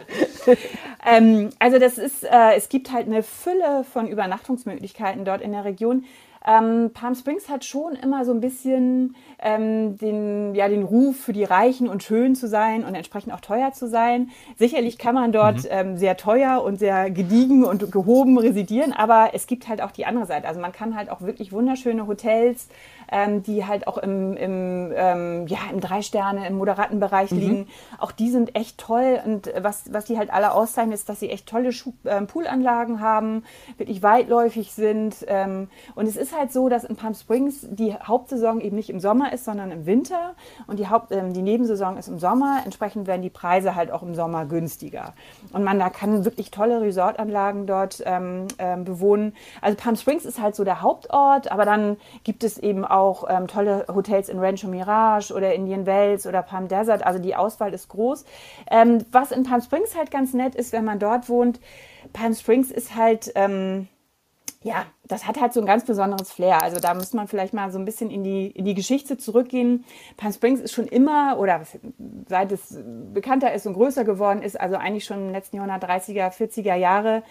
ähm, 1.06 1.50
also 1.58 1.78
das 1.78 1.98
ist, 1.98 2.24
äh, 2.24 2.54
es 2.56 2.68
gibt 2.68 2.92
halt 2.92 3.06
eine 3.06 3.22
Fülle 3.22 3.84
von 3.92 4.08
Übernachtungsmöglichkeiten 4.08 5.24
dort 5.24 5.42
in 5.42 5.52
der 5.52 5.64
Region. 5.64 6.04
Ähm, 6.48 6.92
Palm 6.94 7.14
Springs 7.14 7.50
hat 7.50 7.66
schon 7.66 7.94
immer 7.94 8.24
so 8.24 8.32
ein 8.32 8.40
bisschen 8.40 9.14
ähm, 9.38 9.98
den, 9.98 10.54
ja, 10.54 10.68
den 10.68 10.82
Ruf 10.82 11.18
für 11.18 11.34
die 11.34 11.44
Reichen 11.44 11.88
und 11.88 12.02
schön 12.02 12.34
zu 12.34 12.48
sein 12.48 12.84
und 12.84 12.94
entsprechend 12.94 13.34
auch 13.34 13.40
teuer 13.40 13.72
zu 13.72 13.86
sein. 13.86 14.30
Sicherlich 14.56 14.96
kann 14.96 15.14
man 15.14 15.30
dort 15.30 15.64
mhm. 15.64 15.70
ähm, 15.70 15.96
sehr 15.98 16.16
teuer 16.16 16.62
und 16.64 16.78
sehr 16.78 17.10
gediegen 17.10 17.64
und 17.64 17.92
gehoben 17.92 18.38
residieren, 18.38 18.94
aber 18.94 19.30
es 19.34 19.46
gibt 19.46 19.68
halt 19.68 19.82
auch 19.82 19.90
die 19.90 20.06
andere 20.06 20.24
Seite. 20.24 20.48
Also 20.48 20.58
man 20.58 20.72
kann 20.72 20.96
halt 20.96 21.10
auch 21.10 21.20
wirklich 21.20 21.52
wunderschöne 21.52 22.06
Hotels 22.06 22.68
ähm, 23.10 23.42
die 23.42 23.66
halt 23.66 23.86
auch 23.86 23.98
im, 23.98 24.36
im, 24.36 24.92
ähm, 24.94 25.46
ja, 25.46 25.58
im 25.72 25.80
Drei-Sterne, 25.80 26.46
im 26.46 26.56
moderaten 26.56 27.00
Bereich 27.00 27.30
mhm. 27.30 27.38
liegen. 27.38 27.68
Auch 27.98 28.12
die 28.12 28.30
sind 28.30 28.54
echt 28.54 28.78
toll. 28.78 29.20
Und 29.24 29.52
was, 29.60 29.92
was 29.92 30.04
die 30.04 30.18
halt 30.18 30.32
alle 30.32 30.52
auszeichnen, 30.52 30.92
ist, 30.92 31.08
dass 31.08 31.20
sie 31.20 31.30
echt 31.30 31.48
tolle 31.48 31.72
Schu 31.72 31.92
äh, 32.04 32.20
Poolanlagen 32.22 33.00
haben, 33.00 33.44
wirklich 33.76 34.02
weitläufig 34.02 34.72
sind. 34.72 35.16
Ähm, 35.26 35.68
und 35.94 36.06
es 36.06 36.16
ist 36.16 36.36
halt 36.36 36.52
so, 36.52 36.68
dass 36.68 36.84
in 36.84 36.96
Palm 36.96 37.14
Springs 37.14 37.66
die 37.70 37.94
Hauptsaison 37.94 38.60
eben 38.60 38.76
nicht 38.76 38.90
im 38.90 39.00
Sommer 39.00 39.32
ist, 39.32 39.44
sondern 39.44 39.70
im 39.70 39.86
Winter. 39.86 40.34
Und 40.66 40.78
die, 40.78 40.88
Haupt, 40.88 41.12
ähm, 41.12 41.32
die 41.32 41.42
Nebensaison 41.42 41.96
ist 41.96 42.08
im 42.08 42.18
Sommer. 42.18 42.60
Entsprechend 42.64 43.06
werden 43.06 43.22
die 43.22 43.30
Preise 43.30 43.74
halt 43.74 43.90
auch 43.90 44.02
im 44.02 44.14
Sommer 44.14 44.44
günstiger. 44.46 45.14
Und 45.52 45.64
man 45.64 45.78
da 45.78 45.88
kann 45.90 46.24
wirklich 46.24 46.50
tolle 46.50 46.80
Resortanlagen 46.80 47.66
dort 47.66 48.02
ähm, 48.04 48.48
ähm, 48.58 48.84
bewohnen. 48.84 49.34
Also 49.62 49.76
Palm 49.76 49.96
Springs 49.96 50.24
ist 50.24 50.40
halt 50.40 50.54
so 50.54 50.64
der 50.64 50.82
Hauptort, 50.82 51.50
aber 51.50 51.64
dann 51.64 51.96
gibt 52.24 52.44
es 52.44 52.58
eben 52.58 52.84
auch 52.84 52.97
auch 52.98 53.24
ähm, 53.28 53.46
tolle 53.46 53.86
Hotels 53.88 54.28
in 54.28 54.38
Rancho 54.38 54.68
Mirage 54.68 55.32
oder 55.32 55.54
Indian 55.54 55.86
Wells 55.86 56.26
oder 56.26 56.42
Palm 56.42 56.68
Desert. 56.68 57.04
Also 57.04 57.18
die 57.18 57.34
Auswahl 57.34 57.72
ist 57.72 57.88
groß. 57.88 58.24
Ähm, 58.70 59.04
was 59.10 59.32
in 59.32 59.44
Palm 59.44 59.60
Springs 59.60 59.96
halt 59.96 60.10
ganz 60.10 60.34
nett 60.34 60.54
ist, 60.54 60.72
wenn 60.72 60.84
man 60.84 60.98
dort 60.98 61.28
wohnt, 61.28 61.60
Palm 62.12 62.34
Springs 62.34 62.70
ist 62.70 62.94
halt, 62.94 63.32
ähm, 63.34 63.88
ja, 64.62 64.86
das 65.06 65.26
hat 65.26 65.40
halt 65.40 65.52
so 65.52 65.60
ein 65.60 65.66
ganz 65.66 65.84
besonderes 65.84 66.32
Flair. 66.32 66.62
Also 66.62 66.80
da 66.80 66.92
muss 66.94 67.12
man 67.12 67.28
vielleicht 67.28 67.54
mal 67.54 67.70
so 67.70 67.78
ein 67.78 67.84
bisschen 67.84 68.10
in 68.10 68.24
die, 68.24 68.48
in 68.48 68.64
die 68.64 68.74
Geschichte 68.74 69.16
zurückgehen. 69.16 69.84
Palm 70.16 70.32
Springs 70.32 70.60
ist 70.60 70.72
schon 70.72 70.88
immer, 70.88 71.38
oder 71.38 71.62
seit 72.28 72.50
es 72.50 72.76
bekannter 73.14 73.52
ist 73.54 73.66
und 73.66 73.74
größer 73.74 74.04
geworden 74.04 74.42
ist, 74.42 74.60
also 74.60 74.76
eigentlich 74.76 75.04
schon 75.04 75.28
im 75.28 75.32
letzten 75.32 75.56
Jahrhundert, 75.56 75.84
30er, 75.84 76.32
40er 76.32 76.74
Jahre, 76.74 77.22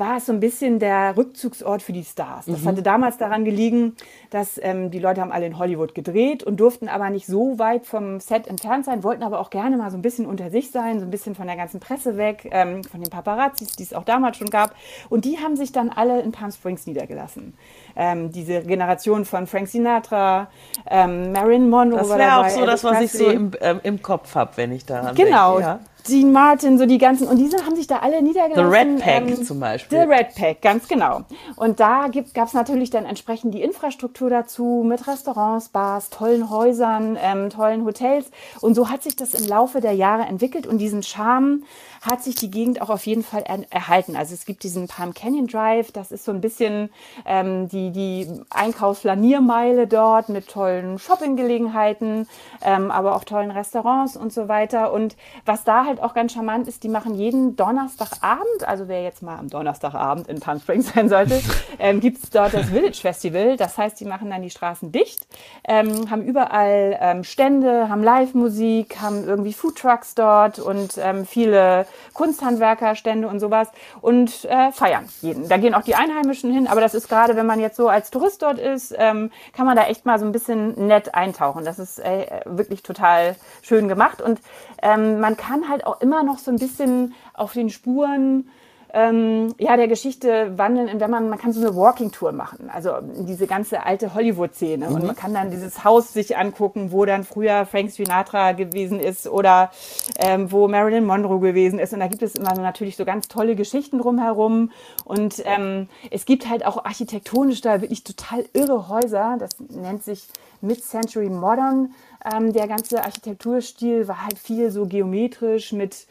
war 0.00 0.16
es 0.16 0.26
so 0.26 0.32
ein 0.32 0.40
bisschen 0.40 0.78
der 0.78 1.16
Rückzugsort 1.16 1.82
für 1.82 1.92
die 1.92 2.02
Stars. 2.02 2.46
Das 2.46 2.62
mhm. 2.62 2.68
hatte 2.68 2.82
damals 2.82 3.18
daran 3.18 3.44
gelegen, 3.44 3.94
dass 4.30 4.58
ähm, 4.62 4.90
die 4.90 4.98
Leute 4.98 5.20
haben 5.20 5.30
alle 5.30 5.46
in 5.46 5.58
Hollywood 5.58 5.94
gedreht 5.94 6.42
und 6.42 6.58
durften 6.58 6.88
aber 6.88 7.10
nicht 7.10 7.26
so 7.26 7.58
weit 7.58 7.86
vom 7.86 8.18
Set 8.18 8.48
entfernt 8.48 8.86
sein, 8.86 9.04
wollten 9.04 9.22
aber 9.22 9.38
auch 9.38 9.50
gerne 9.50 9.76
mal 9.76 9.90
so 9.90 9.98
ein 9.98 10.02
bisschen 10.02 10.26
unter 10.26 10.50
sich 10.50 10.70
sein, 10.70 10.98
so 10.98 11.04
ein 11.04 11.10
bisschen 11.10 11.34
von 11.34 11.46
der 11.46 11.56
ganzen 11.56 11.78
Presse 11.78 12.16
weg, 12.16 12.48
ähm, 12.50 12.82
von 12.82 13.00
den 13.00 13.10
Paparazzis, 13.10 13.72
die 13.72 13.82
es 13.82 13.92
auch 13.92 14.04
damals 14.04 14.38
schon 14.38 14.50
gab. 14.50 14.74
Und 15.10 15.24
die 15.24 15.38
haben 15.38 15.54
sich 15.54 15.70
dann 15.70 15.90
alle 15.90 16.20
in 16.22 16.32
Palm 16.32 16.50
Springs 16.50 16.86
niedergelassen. 16.86 17.54
Ähm, 17.94 18.32
diese 18.32 18.62
Generation 18.62 19.24
von 19.26 19.46
Frank 19.46 19.68
Sinatra, 19.68 20.48
ähm, 20.88 21.32
Marilyn 21.32 21.68
Monroe. 21.68 21.98
Das 21.98 22.08
wäre 22.16 22.38
auch 22.38 22.48
so 22.48 22.64
das, 22.64 22.82
was 22.82 23.02
ich 23.02 23.12
so 23.12 23.26
im, 23.26 23.52
ähm, 23.60 23.80
im 23.82 24.00
Kopf 24.00 24.34
habe, 24.34 24.52
wenn 24.56 24.72
ich 24.72 24.86
daran 24.86 25.14
genau, 25.14 25.58
denke. 25.58 25.68
Ja. 25.68 25.80
Dean 26.08 26.32
Martin, 26.32 26.78
so 26.78 26.86
die 26.86 26.98
ganzen, 26.98 27.28
und 27.28 27.38
diese 27.38 27.64
haben 27.64 27.76
sich 27.76 27.86
da 27.86 27.98
alle 27.98 28.22
niedergelassen. 28.22 28.70
The 28.70 28.76
Red 28.76 28.98
Pack 28.98 29.38
ähm, 29.38 29.44
zum 29.44 29.60
Beispiel. 29.60 30.00
The 30.00 30.04
Red 30.04 30.34
Pack, 30.34 30.62
ganz 30.62 30.88
genau. 30.88 31.22
Und 31.56 31.80
da 31.80 32.08
gab 32.34 32.48
es 32.48 32.54
natürlich 32.54 32.90
dann 32.90 33.04
entsprechend 33.04 33.54
die 33.54 33.62
Infrastruktur 33.62 34.30
dazu 34.30 34.84
mit 34.86 35.06
Restaurants, 35.06 35.68
Bars, 35.68 36.10
tollen 36.10 36.50
Häusern, 36.50 37.18
ähm, 37.20 37.50
tollen 37.50 37.84
Hotels. 37.84 38.30
Und 38.60 38.74
so 38.74 38.88
hat 38.88 39.02
sich 39.02 39.16
das 39.16 39.34
im 39.34 39.46
Laufe 39.46 39.80
der 39.80 39.92
Jahre 39.92 40.22
entwickelt 40.22 40.66
und 40.66 40.78
diesen 40.78 41.02
Charme 41.02 41.64
hat 42.00 42.22
sich 42.22 42.34
die 42.34 42.50
Gegend 42.50 42.80
auch 42.80 42.88
auf 42.88 43.06
jeden 43.06 43.22
Fall 43.22 43.42
er 43.46 43.60
erhalten. 43.70 44.16
Also 44.16 44.32
es 44.34 44.46
gibt 44.46 44.62
diesen 44.62 44.88
Palm 44.88 45.12
Canyon 45.12 45.46
Drive, 45.46 45.92
das 45.92 46.12
ist 46.12 46.24
so 46.24 46.32
ein 46.32 46.40
bisschen 46.40 46.88
ähm, 47.26 47.68
die, 47.68 47.90
die 47.90 48.26
Einkaufsflaniermeile 48.48 49.86
dort 49.86 50.28
mit 50.30 50.48
tollen 50.48 50.98
Shoppinggelegenheiten, 50.98 52.26
ähm, 52.62 52.90
aber 52.90 53.16
auch 53.16 53.24
tollen 53.24 53.50
Restaurants 53.50 54.16
und 54.16 54.32
so 54.32 54.48
weiter. 54.48 54.92
Und 54.92 55.16
was 55.44 55.64
da 55.64 55.84
halt 55.84 55.89
auch 55.98 56.14
ganz 56.14 56.32
charmant 56.32 56.68
ist, 56.68 56.84
die 56.84 56.88
machen 56.88 57.14
jeden 57.14 57.56
Donnerstagabend, 57.56 58.66
also 58.66 58.86
wer 58.86 59.02
jetzt 59.02 59.22
mal 59.22 59.38
am 59.38 59.48
Donnerstagabend 59.48 60.28
in 60.28 60.38
Palm 60.38 60.60
Springs 60.60 60.92
sein 60.94 61.08
sollte, 61.08 61.40
ähm, 61.78 62.00
gibt 62.00 62.22
es 62.22 62.30
dort 62.30 62.54
das 62.54 62.66
Village 62.66 62.98
Festival. 63.00 63.56
Das 63.56 63.76
heißt, 63.76 63.98
die 63.98 64.04
machen 64.04 64.30
dann 64.30 64.42
die 64.42 64.50
Straßen 64.50 64.92
dicht, 64.92 65.26
ähm, 65.64 66.10
haben 66.10 66.22
überall 66.22 66.96
ähm, 67.00 67.24
Stände, 67.24 67.88
haben 67.88 68.04
Live-Musik, 68.04 69.00
haben 69.00 69.26
irgendwie 69.26 69.52
Foodtrucks 69.52 70.14
dort 70.14 70.58
und 70.58 70.98
ähm, 71.02 71.26
viele 71.26 71.86
Kunsthandwerkerstände 72.14 73.26
und 73.26 73.40
sowas 73.40 73.68
und 74.00 74.44
äh, 74.44 74.70
feiern 74.72 75.08
jeden. 75.20 75.48
Da 75.48 75.56
gehen 75.56 75.74
auch 75.74 75.82
die 75.82 75.94
Einheimischen 75.94 76.52
hin, 76.52 76.66
aber 76.66 76.80
das 76.80 76.94
ist 76.94 77.08
gerade, 77.08 77.34
wenn 77.34 77.46
man 77.46 77.60
jetzt 77.60 77.76
so 77.76 77.88
als 77.88 78.10
Tourist 78.10 78.42
dort 78.42 78.58
ist, 78.58 78.94
ähm, 78.96 79.30
kann 79.52 79.66
man 79.66 79.76
da 79.76 79.86
echt 79.86 80.06
mal 80.06 80.18
so 80.18 80.26
ein 80.26 80.32
bisschen 80.32 80.86
nett 80.86 81.14
eintauchen. 81.14 81.64
Das 81.64 81.78
ist 81.78 81.98
äh, 81.98 82.42
wirklich 82.44 82.82
total 82.82 83.36
schön 83.62 83.88
gemacht 83.88 84.20
und 84.20 84.40
ähm, 84.82 85.20
man 85.20 85.36
kann 85.36 85.68
halt 85.68 85.79
auch 85.86 86.00
immer 86.00 86.22
noch 86.22 86.38
so 86.38 86.50
ein 86.50 86.58
bisschen 86.58 87.14
auf 87.34 87.52
den 87.52 87.70
Spuren 87.70 88.48
ähm, 88.92 89.54
ja, 89.58 89.76
der 89.76 89.88
Geschichte 89.88 90.52
wandeln, 90.56 91.00
wenn 91.00 91.10
man, 91.10 91.28
man 91.28 91.38
kann 91.38 91.52
so 91.52 91.60
eine 91.60 91.76
Walking-Tour 91.76 92.32
machen, 92.32 92.70
also 92.72 92.92
diese 93.00 93.46
ganze 93.46 93.84
alte 93.84 94.14
Hollywood-Szene. 94.14 94.88
Mhm. 94.88 94.94
und 94.94 95.06
man 95.06 95.16
kann 95.16 95.34
dann 95.34 95.50
dieses 95.50 95.84
Haus 95.84 96.12
sich 96.12 96.36
angucken, 96.36 96.92
wo 96.92 97.04
dann 97.04 97.24
früher 97.24 97.66
Frank 97.66 97.90
Sinatra 97.90 98.52
gewesen 98.52 98.98
ist 98.98 99.28
oder 99.28 99.70
ähm, 100.16 100.50
wo 100.50 100.68
Marilyn 100.68 101.04
Monroe 101.04 101.40
gewesen 101.40 101.78
ist. 101.78 101.92
Und 101.92 102.00
da 102.00 102.08
gibt 102.08 102.22
es 102.22 102.34
immer 102.34 102.54
so 102.54 102.62
natürlich 102.62 102.96
so 102.96 103.04
ganz 103.04 103.28
tolle 103.28 103.54
Geschichten 103.54 103.98
drumherum. 103.98 104.70
Und 105.04 105.42
ähm, 105.44 105.88
es 106.10 106.24
gibt 106.24 106.48
halt 106.48 106.66
auch 106.66 106.84
architektonisch 106.84 107.60
da 107.60 107.80
wirklich 107.80 108.04
total 108.04 108.44
irre 108.52 108.88
Häuser, 108.88 109.36
das 109.38 109.50
nennt 109.68 110.02
sich 110.02 110.26
Mid-Century 110.60 111.30
Modern, 111.30 111.94
ähm, 112.24 112.52
der 112.52 112.68
ganze 112.68 113.02
Architekturstil 113.02 114.08
war 114.08 114.24
halt 114.24 114.38
viel 114.38 114.70
so 114.70 114.86
geometrisch 114.86 115.72
mit 115.72 116.06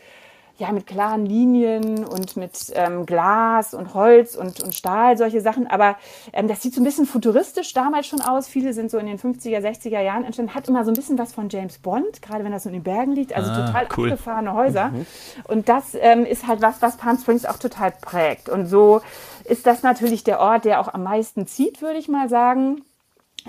ja, 0.59 0.73
mit 0.73 0.85
klaren 0.85 1.25
Linien 1.25 2.03
und 2.03 2.35
mit 2.35 2.71
ähm, 2.75 3.05
Glas 3.05 3.73
und 3.73 3.93
Holz 3.93 4.35
und, 4.35 4.61
und 4.61 4.75
Stahl, 4.75 5.17
solche 5.17 5.39
Sachen. 5.39 5.67
Aber 5.67 5.95
ähm, 6.33 6.49
das 6.49 6.61
sieht 6.61 6.75
so 6.75 6.81
ein 6.81 6.83
bisschen 6.83 7.05
futuristisch 7.05 7.73
damals 7.73 8.07
schon 8.07 8.19
aus. 8.19 8.49
Viele 8.49 8.73
sind 8.73 8.91
so 8.91 8.97
in 8.97 9.05
den 9.05 9.17
50er, 9.17 9.59
60er 9.61 10.01
Jahren 10.01 10.25
entstanden. 10.25 10.53
Hat 10.53 10.67
immer 10.67 10.83
so 10.83 10.91
ein 10.91 10.95
bisschen 10.95 11.17
was 11.17 11.31
von 11.31 11.47
James 11.47 11.77
Bond, 11.77 12.21
gerade 12.21 12.43
wenn 12.43 12.51
das 12.51 12.63
so 12.63 12.69
in 12.69 12.73
den 12.73 12.83
Bergen 12.83 13.13
liegt. 13.13 13.33
Also 13.33 13.49
ah, 13.49 13.67
total 13.67 13.87
cool. 13.97 14.11
abgefahrene 14.11 14.53
Häuser. 14.53 14.89
Mhm. 14.89 15.05
Und 15.45 15.69
das 15.69 15.95
ähm, 15.97 16.25
ist 16.25 16.45
halt 16.45 16.61
was, 16.61 16.81
was 16.81 16.97
Palm 16.97 17.17
Springs 17.17 17.45
auch 17.45 17.57
total 17.57 17.91
prägt. 17.91 18.49
Und 18.49 18.67
so 18.67 18.99
ist 19.45 19.65
das 19.65 19.81
natürlich 19.81 20.25
der 20.25 20.41
Ort, 20.41 20.65
der 20.65 20.81
auch 20.81 20.93
am 20.93 21.03
meisten 21.03 21.47
zieht, 21.47 21.81
würde 21.81 21.99
ich 21.99 22.09
mal 22.09 22.27
sagen. 22.27 22.81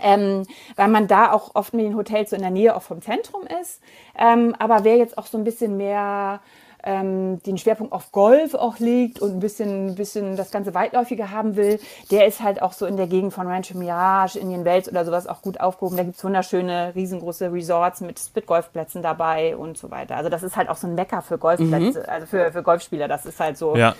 Ähm, 0.03 0.47
weil 0.77 0.89
man 0.89 1.07
da 1.09 1.33
auch 1.33 1.55
oft 1.55 1.75
mit 1.75 1.85
den 1.85 1.97
Hotels 1.97 2.31
so 2.31 2.37
in 2.37 2.43
der 2.43 2.51
Nähe 2.51 2.75
auch 2.77 2.83
vom 2.83 3.03
Zentrum 3.03 3.43
ist. 3.61 3.81
Ähm, 4.19 4.55
aber 4.59 4.85
wer 4.85 4.97
jetzt 4.97 5.19
auch 5.19 5.27
so 5.27 5.39
ein 5.39 5.45
bisschen 5.45 5.77
mehr 5.77 6.41
ähm, 6.85 7.43
den 7.43 7.59
Schwerpunkt 7.59 7.93
auf 7.93 8.13
Golf 8.13 8.55
auch 8.55 8.79
legt 8.79 9.21
und 9.21 9.33
ein 9.33 9.41
bisschen, 9.41 9.95
bisschen 9.95 10.37
das 10.37 10.51
ganze 10.51 10.75
Weitläufige 10.75 11.31
haben 11.31 11.57
will, 11.57 11.79
der 12.11 12.27
ist 12.27 12.41
halt 12.43 12.63
auch 12.63 12.73
so 12.73 12.87
in 12.87 12.97
der 12.97 13.07
Gegend 13.07 13.33
von 13.35 13.47
Rancho 13.47 13.77
Mirage, 13.77 14.39
Indian 14.39 14.65
Wells 14.65 14.89
oder 14.89 15.05
sowas 15.05 15.27
auch 15.27 15.43
gut 15.43 15.61
aufgehoben. 15.61 15.97
Da 15.97 16.05
gibt's 16.05 16.25
wunderschöne, 16.25 16.93
riesengroße 16.95 17.53
Resorts 17.53 18.01
mit, 18.01 18.21
mit 18.35 18.47
Golfplätzen 18.47 19.03
dabei 19.03 19.57
und 19.57 19.77
so 19.77 19.91
weiter. 19.91 20.17
Also 20.17 20.31
das 20.31 20.43
ist 20.43 20.57
halt 20.57 20.69
auch 20.69 20.77
so 20.77 20.87
ein 20.87 20.95
Mecker 20.95 21.23
für 21.23 21.39
Golfplätze, 21.39 22.09
also 22.09 22.27
für, 22.27 22.51
für 22.53 22.63
Golfspieler. 22.63 23.09
Das 23.09 23.27
ist 23.27 23.39
halt 23.41 23.59
so. 23.59 23.77
Ja, 23.77 23.95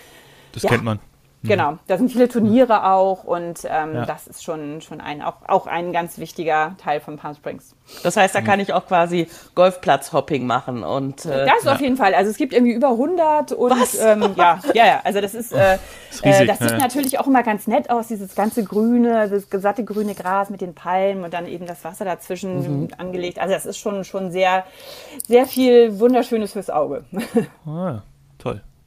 das 0.53 0.63
Ja. 0.63 0.71
kennt 0.71 0.85
man. 0.85 0.99
Genau, 1.43 1.79
da 1.87 1.97
sind 1.97 2.11
viele 2.13 2.29
Turniere 2.29 2.85
auch 2.91 3.25
und 3.25 3.61
ähm, 3.65 3.95
Ja. 3.95 4.05
das 4.05 4.27
ist 4.27 4.45
schon, 4.45 4.83
schon 4.83 5.01
ein, 5.01 5.23
auch, 5.23 5.37
auch 5.49 5.67
ein 5.67 5.91
ganz 5.93 6.19
wichtiger 6.19 6.75
Teil 6.77 7.01
von 7.01 7.17
Palm 7.17 7.35
Springs. 7.35 7.75
Das 8.03 8.17
heißt, 8.19 8.35
da 8.35 8.43
kann 8.43 8.61
ich 8.61 8.75
auch 8.75 8.87
quasi 8.87 9.27
Golfplatz-Hopping 9.55 10.47
machen 10.47 10.83
und 10.85 11.25
äh, 11.25 11.47
Das 11.47 11.67
auf 11.67 11.81
jeden 11.81 11.97
Fall. 11.97 12.15
Also 12.15 12.31
es 12.31 12.37
gibt 12.37 12.53
irgendwie 12.53 12.75
über 12.75 12.91
100 12.91 13.53
und 13.53 13.73
ähm, 14.03 14.35
ja, 14.37 14.61
ja, 14.75 14.87
ja. 14.87 15.01
Also 15.03 15.21
das 15.23 15.35
ist, 15.35 15.53
äh, 15.55 15.79
ist 16.11 16.25
riesig, 16.25 16.43
äh, 16.43 16.47
das 16.47 16.59
sieht 16.59 16.71
ja. 16.73 16.79
natürlich 16.79 17.19
auch 17.19 17.27
immer 17.27 17.43
ganz 17.43 17.67
nett 17.67 17.89
aus, 17.89 18.09
dieses 18.09 18.35
ganze 18.35 18.63
grüne, 18.63 19.29
das 19.31 19.49
gesatte 19.49 19.83
grüne 19.85 20.15
Gras 20.15 20.51
mit 20.51 20.61
den 20.61 20.75
Palmen 20.75 21.25
und 21.25 21.33
dann 21.33 21.47
eben 21.47 21.67
das 21.67 21.83
Wasser 21.85 22.05
dazwischen 22.05 22.51
Mhm. 22.83 22.89
angelegt. 22.99 23.39
Also 23.39 23.55
das 23.55 23.65
ist 23.65 23.79
schon 23.79 24.05
schon 24.05 24.31
sehr, 24.31 24.65
sehr 25.27 25.47
viel 25.47 25.99
wunderschönes 25.99 26.53
fürs 26.53 26.69
Auge. 26.69 27.05
Ah, 27.67 27.71
ja. 27.93 28.03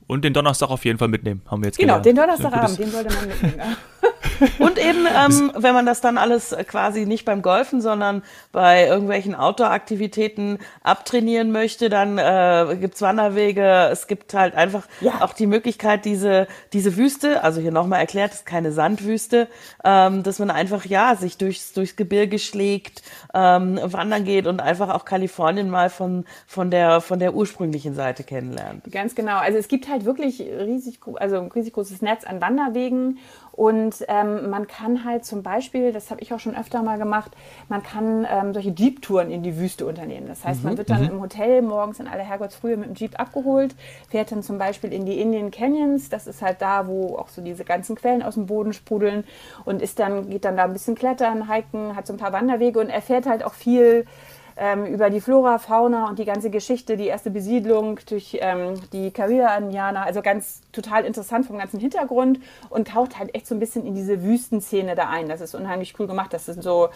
Und 0.07 0.24
den 0.24 0.33
Donnerstag 0.33 0.69
auf 0.69 0.86
jeden 0.86 1.00
Fall 1.00 1.07
mitnehmen, 1.07 1.41
haben 1.50 1.62
wir 1.62 1.67
jetzt 1.67 1.77
genau, 1.77 2.00
gelernt. 2.00 2.05
den 2.05 2.15
Donnerstagabend, 2.15 2.79
den 2.79 2.91
sollte 2.91 3.13
man 3.13 3.27
mitnehmen. 3.27 3.75
Und 4.59 4.77
eben, 4.77 5.05
ähm, 5.15 5.51
wenn 5.55 5.73
man 5.73 5.85
das 5.85 6.01
dann 6.01 6.17
alles 6.17 6.51
äh, 6.51 6.63
quasi 6.63 7.05
nicht 7.05 7.25
beim 7.25 7.41
Golfen, 7.41 7.81
sondern 7.81 8.23
bei 8.51 8.88
irgendwelchen 8.88 9.35
Outdoor-Aktivitäten 9.35 10.59
abtrainieren 10.83 11.51
möchte, 11.51 11.89
dann 11.89 12.17
äh, 12.17 12.75
gibt's 12.79 13.01
Wanderwege. 13.01 13.89
Es 13.91 14.07
gibt 14.07 14.33
halt 14.33 14.55
einfach 14.55 14.83
Ja. 15.01 15.21
auch 15.21 15.33
die 15.33 15.47
Möglichkeit, 15.47 16.05
diese, 16.05 16.47
diese 16.73 16.97
Wüste, 16.97 17.43
also 17.43 17.62
hier 17.62 17.71
nochmal 17.71 18.00
erklärt, 18.00 18.33
ist 18.33 18.45
keine 18.45 18.71
Sandwüste, 18.71 19.47
ähm, 19.83 20.23
dass 20.23 20.39
man 20.39 20.51
einfach, 20.51 20.85
ja, 20.85 21.15
sich 21.15 21.38
durchs, 21.38 21.73
durchs 21.73 21.95
Gebirge 21.95 22.39
schlägt, 22.39 23.01
ähm, 23.33 23.79
wandern 23.83 24.23
geht 24.25 24.47
und 24.47 24.62
einfach 24.62 24.89
auch 24.89 25.05
Kalifornien 25.05 25.69
mal 25.69 25.89
von, 25.89 26.25
von, 26.47 26.71
der, 26.71 27.01
von 27.01 27.19
der 27.19 27.33
ursprünglichen 27.33 27.93
Seite 27.95 28.23
kennenlernt. 28.23 28.83
Ganz 28.91 29.15
genau. 29.15 29.38
Also 29.38 29.57
es 29.57 29.67
gibt 29.67 29.88
halt 29.89 30.05
wirklich 30.05 30.39
riesig, 30.41 31.00
also 31.15 31.38
ein 31.38 31.51
riesig 31.51 31.73
großes 31.73 32.01
Netz 32.01 32.23
an 32.23 32.41
Wanderwegen 32.41 33.19
und 33.55 34.03
ähm, 34.07 34.50
man 34.50 34.65
kann 34.65 35.05
halt 35.05 35.25
zum 35.25 35.43
Beispiel, 35.43 35.93
das 35.93 36.10
habe 36.10 36.22
ich 36.22 36.33
auch 36.33 36.39
schon 36.39 36.55
öfter 36.55 36.81
mal 36.81 36.98
gemacht, 36.98 37.31
man 37.69 37.83
kann 37.83 38.25
ähm, 38.27 38.51
solche 38.51 38.72
Jeep-Touren 38.72 39.29
in 39.29 39.43
die 39.43 39.57
Wüste 39.60 39.86
unternehmen. 39.86 40.27
Das 40.27 40.43
heißt, 40.43 40.63
man 40.63 40.75
wird 40.75 40.89
dann 40.89 41.07
im 41.07 41.22
Hotel 41.22 41.62
morgens 41.62 42.00
in 42.00 42.07
aller 42.07 42.24
Herrgottsfrühe 42.24 42.77
mit 42.77 42.89
dem 42.89 42.95
Jeep 42.95 43.19
abgeholt, 43.19 43.75
fährt 44.10 44.31
dann 44.31 44.41
zum 44.41 44.57
Beispiel 44.57 44.91
in 44.91 45.05
die 45.05 45.22
Indian 45.22 45.51
Canyons. 45.51 46.10
Das 46.10 46.25
ist 46.25 46.41
halt 46.41 46.63
da, 46.63 46.88
wo 46.88 47.15
auch 47.15 47.29
so 47.29 47.43
diese 47.43 47.63
ganzen 47.63 47.95
Quellen 47.95 48.24
aus 48.24 48.33
dem 48.33 48.48
Boden 48.48 48.74
sprudeln 48.74 49.24
und 49.65 49.83
ist 49.83 50.00
dann 50.00 50.31
geht 50.31 50.45
dann 50.45 50.57
da 50.57 50.63
ein 50.63 50.74
bisschen 50.74 50.95
klettern, 50.95 51.53
hiken, 51.53 51.95
hat 51.95 52.07
so 52.07 52.13
ein 52.13 52.17
paar 52.17 52.33
Wanderwege 52.33 52.79
und 52.79 52.89
erfährt 52.89 53.27
halt 53.27 53.43
auch 53.43 53.53
viel 53.53 54.07
ähm, 54.57 54.86
über 54.86 55.10
die 55.10 55.22
Flora, 55.22 55.57
Fauna 55.60 56.07
und 56.10 56.19
die 56.19 56.25
ganze 56.25 56.50
Geschichte, 56.50 56.98
die 56.98 57.07
erste 57.07 57.31
Besiedlung 57.31 58.00
durch 58.07 58.38
ähm, 58.41 58.75
die 58.91 59.12
Caribbean-Indianer. 59.12 60.03
Also 60.05 60.22
ganz 60.22 60.62
total 60.72 61.05
interessant 61.05 61.45
vom 61.45 61.57
ganzen 61.57 61.79
Hintergrund 61.79 62.39
und 62.69 62.88
taucht 62.89 63.17
halt 63.19 63.33
echt 63.36 63.48
so 63.48 63.55
ein 63.55 63.60
bisschen 63.60 63.86
in 63.86 63.95
diese 63.95 64.24
Wüstenszene 64.24 64.95
da 64.95 65.10
ein. 65.10 65.27
Das 65.29 65.41
ist 65.41 65.55
unheimlich 65.55 65.93
cool 66.00 66.07
gemacht. 66.07 66.33
Das 66.33 66.45
sind 66.45 66.63
so, 66.63 66.89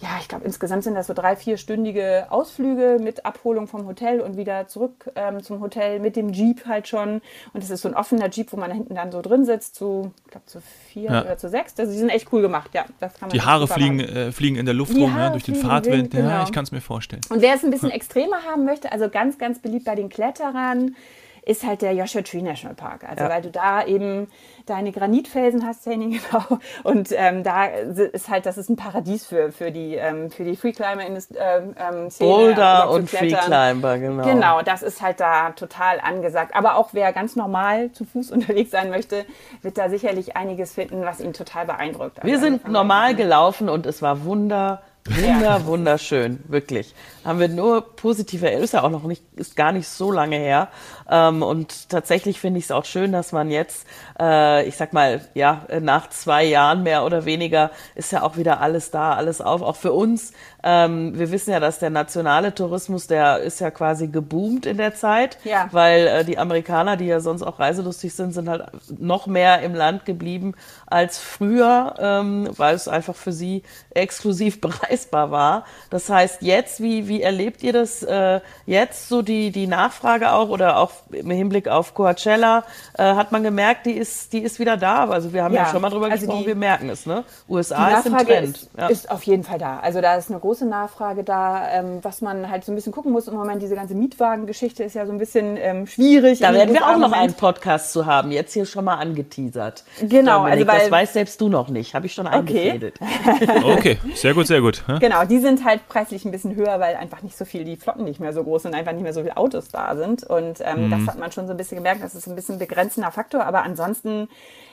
ja, 0.00 0.08
ich 0.20 0.28
glaube, 0.28 0.44
insgesamt 0.44 0.84
sind 0.84 0.94
das 0.94 1.06
so 1.06 1.14
drei, 1.14 1.36
vierstündige 1.36 2.26
Ausflüge 2.30 2.98
mit 3.00 3.24
Abholung 3.26 3.66
vom 3.66 3.86
Hotel 3.86 4.20
und 4.20 4.36
wieder 4.36 4.66
zurück 4.68 5.10
ähm, 5.16 5.42
zum 5.42 5.60
Hotel 5.60 5.98
mit 6.00 6.16
dem 6.16 6.32
Jeep 6.32 6.66
halt 6.66 6.88
schon. 6.88 7.20
Und 7.52 7.62
das 7.62 7.70
ist 7.70 7.82
so 7.82 7.88
ein 7.88 7.94
offener 7.94 8.28
Jeep, 8.30 8.52
wo 8.52 8.56
man 8.56 8.68
da 8.70 8.74
hinten 8.74 8.94
dann 8.94 9.10
so 9.12 9.22
drin 9.22 9.44
sitzt, 9.44 9.74
zu, 9.74 10.12
ich 10.24 10.30
glaube, 10.30 10.46
zu 10.46 10.60
vier 10.88 11.10
Ja. 11.10 11.22
oder 11.22 11.36
zu 11.36 11.48
sechs. 11.48 11.74
Also 11.78 11.90
die 11.92 11.98
sind 11.98 12.10
echt 12.10 12.32
cool 12.32 12.42
gemacht, 12.42 12.70
ja. 12.74 12.84
Die 13.32 13.40
Haare 13.42 13.66
fliegen, 13.66 14.00
äh, 14.00 14.32
fliegen 14.32 14.56
in 14.56 14.66
der 14.66 14.74
Luft 14.74 14.94
Die 14.94 15.00
rum, 15.02 15.10
ja, 15.10 15.16
Haare 15.16 15.32
durch 15.32 15.44
den 15.44 15.54
Fahrtwind. 15.54 16.10
genau. 16.10 16.28
Ja, 16.28 16.42
ich 16.44 16.52
kann 16.52 16.64
es 16.64 16.70
mir 16.72 16.80
vorstellen. 16.80 16.91
Und 17.30 17.42
wer 17.42 17.54
es 17.54 17.64
ein 17.64 17.70
bisschen 17.70 17.90
extremer 17.90 18.42
haben 18.50 18.64
möchte, 18.64 18.92
also 18.92 19.08
ganz, 19.08 19.38
ganz 19.38 19.58
beliebt 19.60 19.84
bei 19.84 19.94
den 19.94 20.08
Kletterern, 20.08 20.96
ist 21.44 21.66
halt 21.66 21.82
der 21.82 21.92
Joshua 21.92 22.22
Tree 22.22 22.40
National 22.40 22.76
Park. 22.76 23.02
Also 23.02 23.24
Ja. 23.24 23.28
weil 23.28 23.42
du 23.42 23.50
da 23.50 23.84
eben 23.84 24.28
deine 24.66 24.92
Granitfelsen 24.92 25.66
hast, 25.66 25.84
Henning, 25.86 26.20
genau. 26.30 26.60
Und 26.84 27.08
ähm, 27.10 27.42
da 27.42 27.64
ist 27.66 28.28
halt, 28.28 28.46
das 28.46 28.58
ist 28.58 28.68
ein 28.70 28.76
Paradies 28.76 29.26
für, 29.26 29.50
für 29.50 29.72
die, 29.72 29.96
ähm, 29.96 30.30
für 30.30 30.44
die 30.44 30.54
Freeclimber 30.54 31.04
in 31.04 31.14
ähm, 31.16 31.74
ähm, 31.76 32.10
Szene, 32.10 32.30
Boulder 32.30 32.90
und. 32.90 33.10
Freeclimber, 33.10 33.98
genau. 33.98 34.22
Genau, 34.24 34.62
das 34.62 34.84
ist 34.84 35.02
halt 35.02 35.18
da 35.18 35.50
total 35.50 35.98
angesagt. 35.98 36.54
Aber 36.54 36.76
auch 36.76 36.90
wer 36.92 37.12
ganz 37.12 37.34
normal 37.34 37.90
zu 37.90 38.04
Fuß 38.04 38.30
unterwegs 38.30 38.70
sein 38.70 38.90
möchte, 38.90 39.24
wird 39.62 39.78
da 39.78 39.88
sicherlich 39.88 40.36
einiges 40.36 40.72
finden, 40.74 41.04
was 41.04 41.18
ihn 41.18 41.32
total 41.32 41.66
beeindruckt. 41.66 42.18
Also 42.20 42.28
Wir 42.28 42.38
sind 42.38 42.52
angefangen- 42.52 42.72
normal 42.72 43.16
gelaufen 43.16 43.68
und 43.68 43.84
es 43.86 44.00
war 44.00 44.24
wunder, 44.24 44.80
wunder, 45.06 45.64
wunderschön, 45.66 46.40
wirklich. 46.48 46.94
Haben 47.24 47.38
wir 47.38 47.48
nur 47.48 47.94
positive, 47.96 48.48
ist 48.48 48.74
ja 48.74 48.82
auch 48.82 48.90
noch 48.90 49.04
nicht, 49.04 49.22
ist 49.36 49.54
gar 49.56 49.72
nicht 49.72 49.88
so 49.88 50.10
lange 50.10 50.36
her. 50.36 50.68
Ähm, 51.08 51.42
und 51.42 51.88
tatsächlich 51.88 52.40
finde 52.40 52.58
ich 52.58 52.64
es 52.66 52.70
auch 52.70 52.84
schön, 52.84 53.12
dass 53.12 53.32
man 53.32 53.50
jetzt, 53.50 53.86
äh, 54.18 54.66
ich 54.66 54.76
sag 54.76 54.92
mal, 54.92 55.20
ja, 55.34 55.66
nach 55.80 56.08
zwei 56.10 56.44
Jahren 56.44 56.82
mehr 56.82 57.04
oder 57.04 57.24
weniger 57.24 57.70
ist 57.94 58.12
ja 58.12 58.22
auch 58.22 58.36
wieder 58.36 58.60
alles 58.60 58.90
da, 58.90 59.14
alles 59.14 59.40
auf, 59.40 59.62
auch 59.62 59.76
für 59.76 59.92
uns. 59.92 60.32
Ähm, 60.64 61.18
wir 61.18 61.30
wissen 61.32 61.50
ja, 61.50 61.60
dass 61.60 61.78
der 61.80 61.90
nationale 61.90 62.54
Tourismus, 62.54 63.06
der 63.08 63.38
ist 63.38 63.60
ja 63.60 63.70
quasi 63.70 64.06
geboomt 64.08 64.64
in 64.66 64.76
der 64.76 64.94
Zeit, 64.94 65.38
Ja. 65.44 65.68
weil 65.72 66.06
äh, 66.06 66.24
die 66.24 66.38
Amerikaner, 66.38 66.96
die 66.96 67.06
ja 67.06 67.18
sonst 67.20 67.42
auch 67.42 67.58
reiselustig 67.58 68.14
sind, 68.14 68.32
sind 68.32 68.48
halt 68.48 68.66
noch 68.98 69.26
mehr 69.26 69.60
im 69.62 69.74
Land 69.74 70.04
geblieben 70.04 70.54
als 70.86 71.18
früher, 71.18 71.94
ähm, 71.98 72.48
weil 72.56 72.74
es 72.76 72.86
einfach 72.88 73.14
für 73.16 73.32
sie 73.32 73.62
exklusiv 73.90 74.60
bereisbar 74.60 75.30
war. 75.30 75.64
Das 75.90 76.08
heißt, 76.08 76.42
jetzt, 76.42 76.80
wie, 76.80 77.08
wie 77.08 77.11
erlebt 77.20 77.62
ihr 77.62 77.72
das 77.72 78.02
äh, 78.02 78.40
jetzt, 78.64 79.08
so 79.08 79.20
die, 79.20 79.50
die 79.50 79.66
Nachfrage 79.66 80.32
auch 80.32 80.48
oder 80.48 80.78
auch 80.78 80.92
im 81.10 81.30
Hinblick 81.30 81.68
auf 81.68 81.92
Coachella, 81.94 82.64
äh, 82.96 83.02
hat 83.02 83.32
man 83.32 83.42
gemerkt, 83.42 83.84
die 83.86 83.92
ist, 83.92 84.32
die 84.32 84.38
ist 84.38 84.58
wieder 84.58 84.76
da. 84.76 85.08
Also 85.10 85.32
wir 85.32 85.42
haben 85.44 85.52
ja, 85.54 85.64
Ja, 85.64 85.70
schon 85.70 85.82
mal 85.82 85.90
drüber 85.90 86.06
also 86.06 86.16
gesprochen, 86.26 86.40
die- 86.42 86.46
wir 86.46 86.54
merken 86.54 86.88
es, 86.88 87.04
ne? 87.04 87.24
Die 87.48 87.52
USA 87.52 87.98
ist 87.98 88.06
im 88.06 88.16
Trend. 88.16 88.56
ist, 88.56 88.70
ja. 88.78 88.86
ist 88.86 89.10
auf 89.10 89.22
jeden 89.24 89.42
Fall 89.44 89.58
da. 89.58 89.80
Also 89.80 90.00
da 90.00 90.14
ist 90.16 90.30
eine 90.30 90.38
große 90.40 90.64
Nachfrage 90.64 91.24
da. 91.24 91.68
Ähm, 91.72 91.98
was 92.02 92.20
man 92.22 92.48
halt 92.50 92.64
so 92.64 92.72
ein 92.72 92.76
bisschen 92.76 92.92
gucken 92.92 93.12
muss 93.12 93.28
im 93.28 93.34
Moment, 93.34 93.60
diese 93.60 93.74
ganze 93.74 93.94
Mietwagengeschichte 93.94 94.84
ist 94.84 94.94
ja 94.94 95.04
so 95.06 95.12
ein 95.12 95.18
bisschen 95.18 95.56
ähm, 95.56 95.86
schwierig. 95.86 96.38
da 96.38 96.52
werden 96.54 96.68
den 96.68 96.76
wir 96.76 96.86
auch 96.88 96.94
im 96.94 97.00
noch 97.00 97.12
einen 97.12 97.34
Podcast 97.34 97.92
zu 97.92 98.06
haben. 98.06 98.30
Jetzt 98.30 98.52
hier 98.54 98.64
schon 98.66 98.84
mal 98.84 98.94
angeteasert. 98.96 99.84
Genau, 100.00 100.38
Dominik, 100.44 100.52
also 100.60 100.66
weil- 100.66 100.80
das 100.80 100.90
weißt 100.90 101.12
selbst 101.14 101.40
du 101.40 101.48
noch 101.48 101.68
nicht. 101.68 101.94
Habe 101.94 102.06
ich 102.06 102.14
schon 102.14 102.26
eingefädelt. 102.26 102.94
Okay, 103.64 103.98
sehr 104.14 104.34
gut, 104.34 104.46
sehr 104.46 104.60
gut. 104.60 104.82
Ja? 104.88 104.98
Genau, 104.98 105.24
die 105.24 105.38
sind 105.38 105.64
halt 105.64 105.88
preislich 105.88 106.24
ein 106.24 106.30
bisschen 106.30 106.54
höher, 106.54 106.78
weil 106.80 106.96
einfach 107.02 107.22
nicht 107.22 107.36
so 107.36 107.44
viel, 107.44 107.64
die 107.64 107.76
Flotten 107.76 108.04
nicht 108.04 108.20
mehr 108.20 108.32
so 108.32 108.44
groß 108.44 108.62
sind, 108.62 108.74
einfach 108.74 108.92
nicht 108.92 109.02
mehr 109.02 109.12
so 109.12 109.20
viele 109.20 109.36
Autos 109.36 109.68
da 109.68 109.94
sind. 109.96 110.24
Und 110.24 110.60
ähm, 110.62 110.90
das 110.90 111.06
hat 111.06 111.18
man 111.18 111.32
schon 111.32 111.46
so 111.46 111.52
ein 111.52 111.56
bisschen 111.56 111.76
gemerkt, 111.76 112.02
das 112.02 112.14
ist 112.14 112.28
ein 112.28 112.36
bisschen 112.36 112.54
ein 112.54 112.58
begrenzender 112.58 113.10
Faktor. 113.10 113.44
Aber 113.44 113.64
ansonsten, 113.64 114.28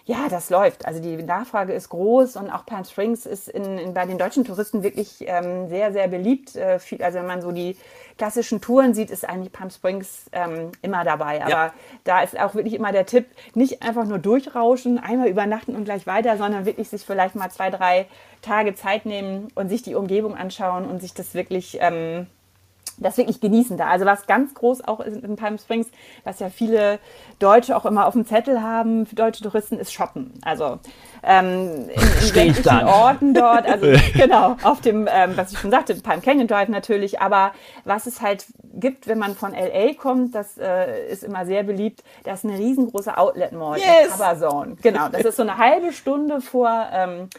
ja, 0.06 0.28
das 0.30 0.50
läuft. 0.50 0.86
Also 0.86 1.02
die 1.02 1.18
Nachfrage 1.18 1.74
ist 1.74 1.89
groß 1.89 2.38
und 2.38 2.50
auch 2.50 2.65
Palm 2.65 2.86
Springs 2.86 3.26
ist 3.26 3.50
in, 3.50 3.78
in, 3.78 3.94
bei 3.94 4.06
den 4.06 4.18
deutschen 4.18 4.46
Touristen 4.46 4.84
wirklich 4.84 5.18
ähm, 5.22 5.68
sehr, 5.68 5.92
sehr 5.92 6.08
beliebt. 6.08 6.56
Äh, 6.56 6.80
viel, 6.80 7.02
also 7.04 7.20
wenn 7.20 7.28
man 7.28 7.42
so 7.42 7.52
die 7.52 7.76
klassischen 8.20 8.62
Touren 8.62 8.94
sieht, 8.94 9.10
ist 9.10 9.28
eigentlich 9.28 9.52
Palm 9.52 9.72
Springs 9.72 10.26
ähm, 10.34 10.72
immer 10.84 11.04
dabei. 11.04 11.42
Aber 11.42 11.50
Ja. 11.50 11.74
da 12.04 12.22
ist 12.22 12.40
auch 12.40 12.54
wirklich 12.54 12.76
immer 12.76 12.92
der 12.92 13.06
Tipp, 13.08 13.26
nicht 13.56 13.82
einfach 13.82 14.06
nur 14.06 14.20
durchrauschen, 14.20 15.00
einmal 15.00 15.30
übernachten 15.30 15.76
und 15.76 15.86
gleich 15.86 16.06
weiter, 16.06 16.38
sondern 16.38 16.66
wirklich 16.66 16.90
sich 16.90 17.04
vielleicht 17.04 17.36
mal 17.36 17.50
zwei, 17.50 17.72
drei 17.72 18.06
Tage 18.42 18.76
Zeit 18.76 19.06
nehmen 19.06 19.48
und 19.56 19.70
sich 19.70 19.82
die 19.82 19.96
Umgebung 19.96 20.36
anschauen 20.36 20.86
und 20.86 21.02
sich 21.02 21.14
das 21.14 21.34
wirklich, 21.34 21.78
ähm, 21.82 22.28
das 23.00 23.18
wirklich 23.18 23.42
genießen 23.42 23.78
da. 23.78 23.88
Also 23.88 24.06
was 24.06 24.28
ganz 24.28 24.54
groß 24.54 24.88
auch 24.88 25.00
ist 25.00 25.24
in 25.24 25.36
Palm 25.36 25.58
Springs, 25.58 25.88
was 26.24 26.40
ja 26.40 26.50
viele 26.50 27.00
Deutsche 27.40 27.76
auch 27.76 27.86
immer 27.86 28.06
auf 28.06 28.14
dem 28.14 28.26
Zettel 28.26 28.62
haben, 28.62 29.06
für 29.06 29.16
deutsche 29.16 29.44
Touristen, 29.44 29.78
ist 29.78 29.94
Shoppen. 29.94 30.34
Also 30.44 30.80
ähm, 31.24 31.90
in, 31.90 32.02
in 32.02 32.34
sämtlichen. 32.34 32.88
Orten 32.88 33.34
dort, 33.34 33.66
also 33.68 33.88
genau, 34.14 34.56
auf 34.64 34.82
dem, 34.82 35.08
ähm, 35.12 35.36
was 35.36 35.52
ich 35.52 35.60
schon 35.60 35.72
sagte, 35.72 35.96
Palm 35.96 36.22
Canyon 36.22 36.48
Drive 36.48 36.70
natürlich, 36.70 37.22
aber 37.22 37.52
was 37.86 38.06
es 38.06 38.22
halt 38.22 38.46
gibt, 38.74 39.08
wenn 39.08 39.20
man 39.20 39.36
von 39.36 39.52
LA 39.54 39.94
kommt, 39.94 40.36
das 40.36 40.58
äh, 40.58 41.08
ist 41.10 41.24
immer 41.24 41.46
sehr 41.46 41.64
beliebt, 41.64 42.04
das 42.24 42.44
ist 42.44 42.50
eine 42.50 42.60
riesengroße 42.60 43.18
Outlet 43.18 43.52
Mall, 43.52 43.80
Yes! 43.80 44.12
Cover 44.12 44.40
Zone. 44.40 44.76
Genau, 44.82 45.10
das 45.10 45.24
ist 45.24 45.36
so 45.36 45.44
eine 45.44 45.58
halbe 45.58 45.92
Stunde 45.92 46.42
vor 46.42 46.88
ähm, 46.92 47.30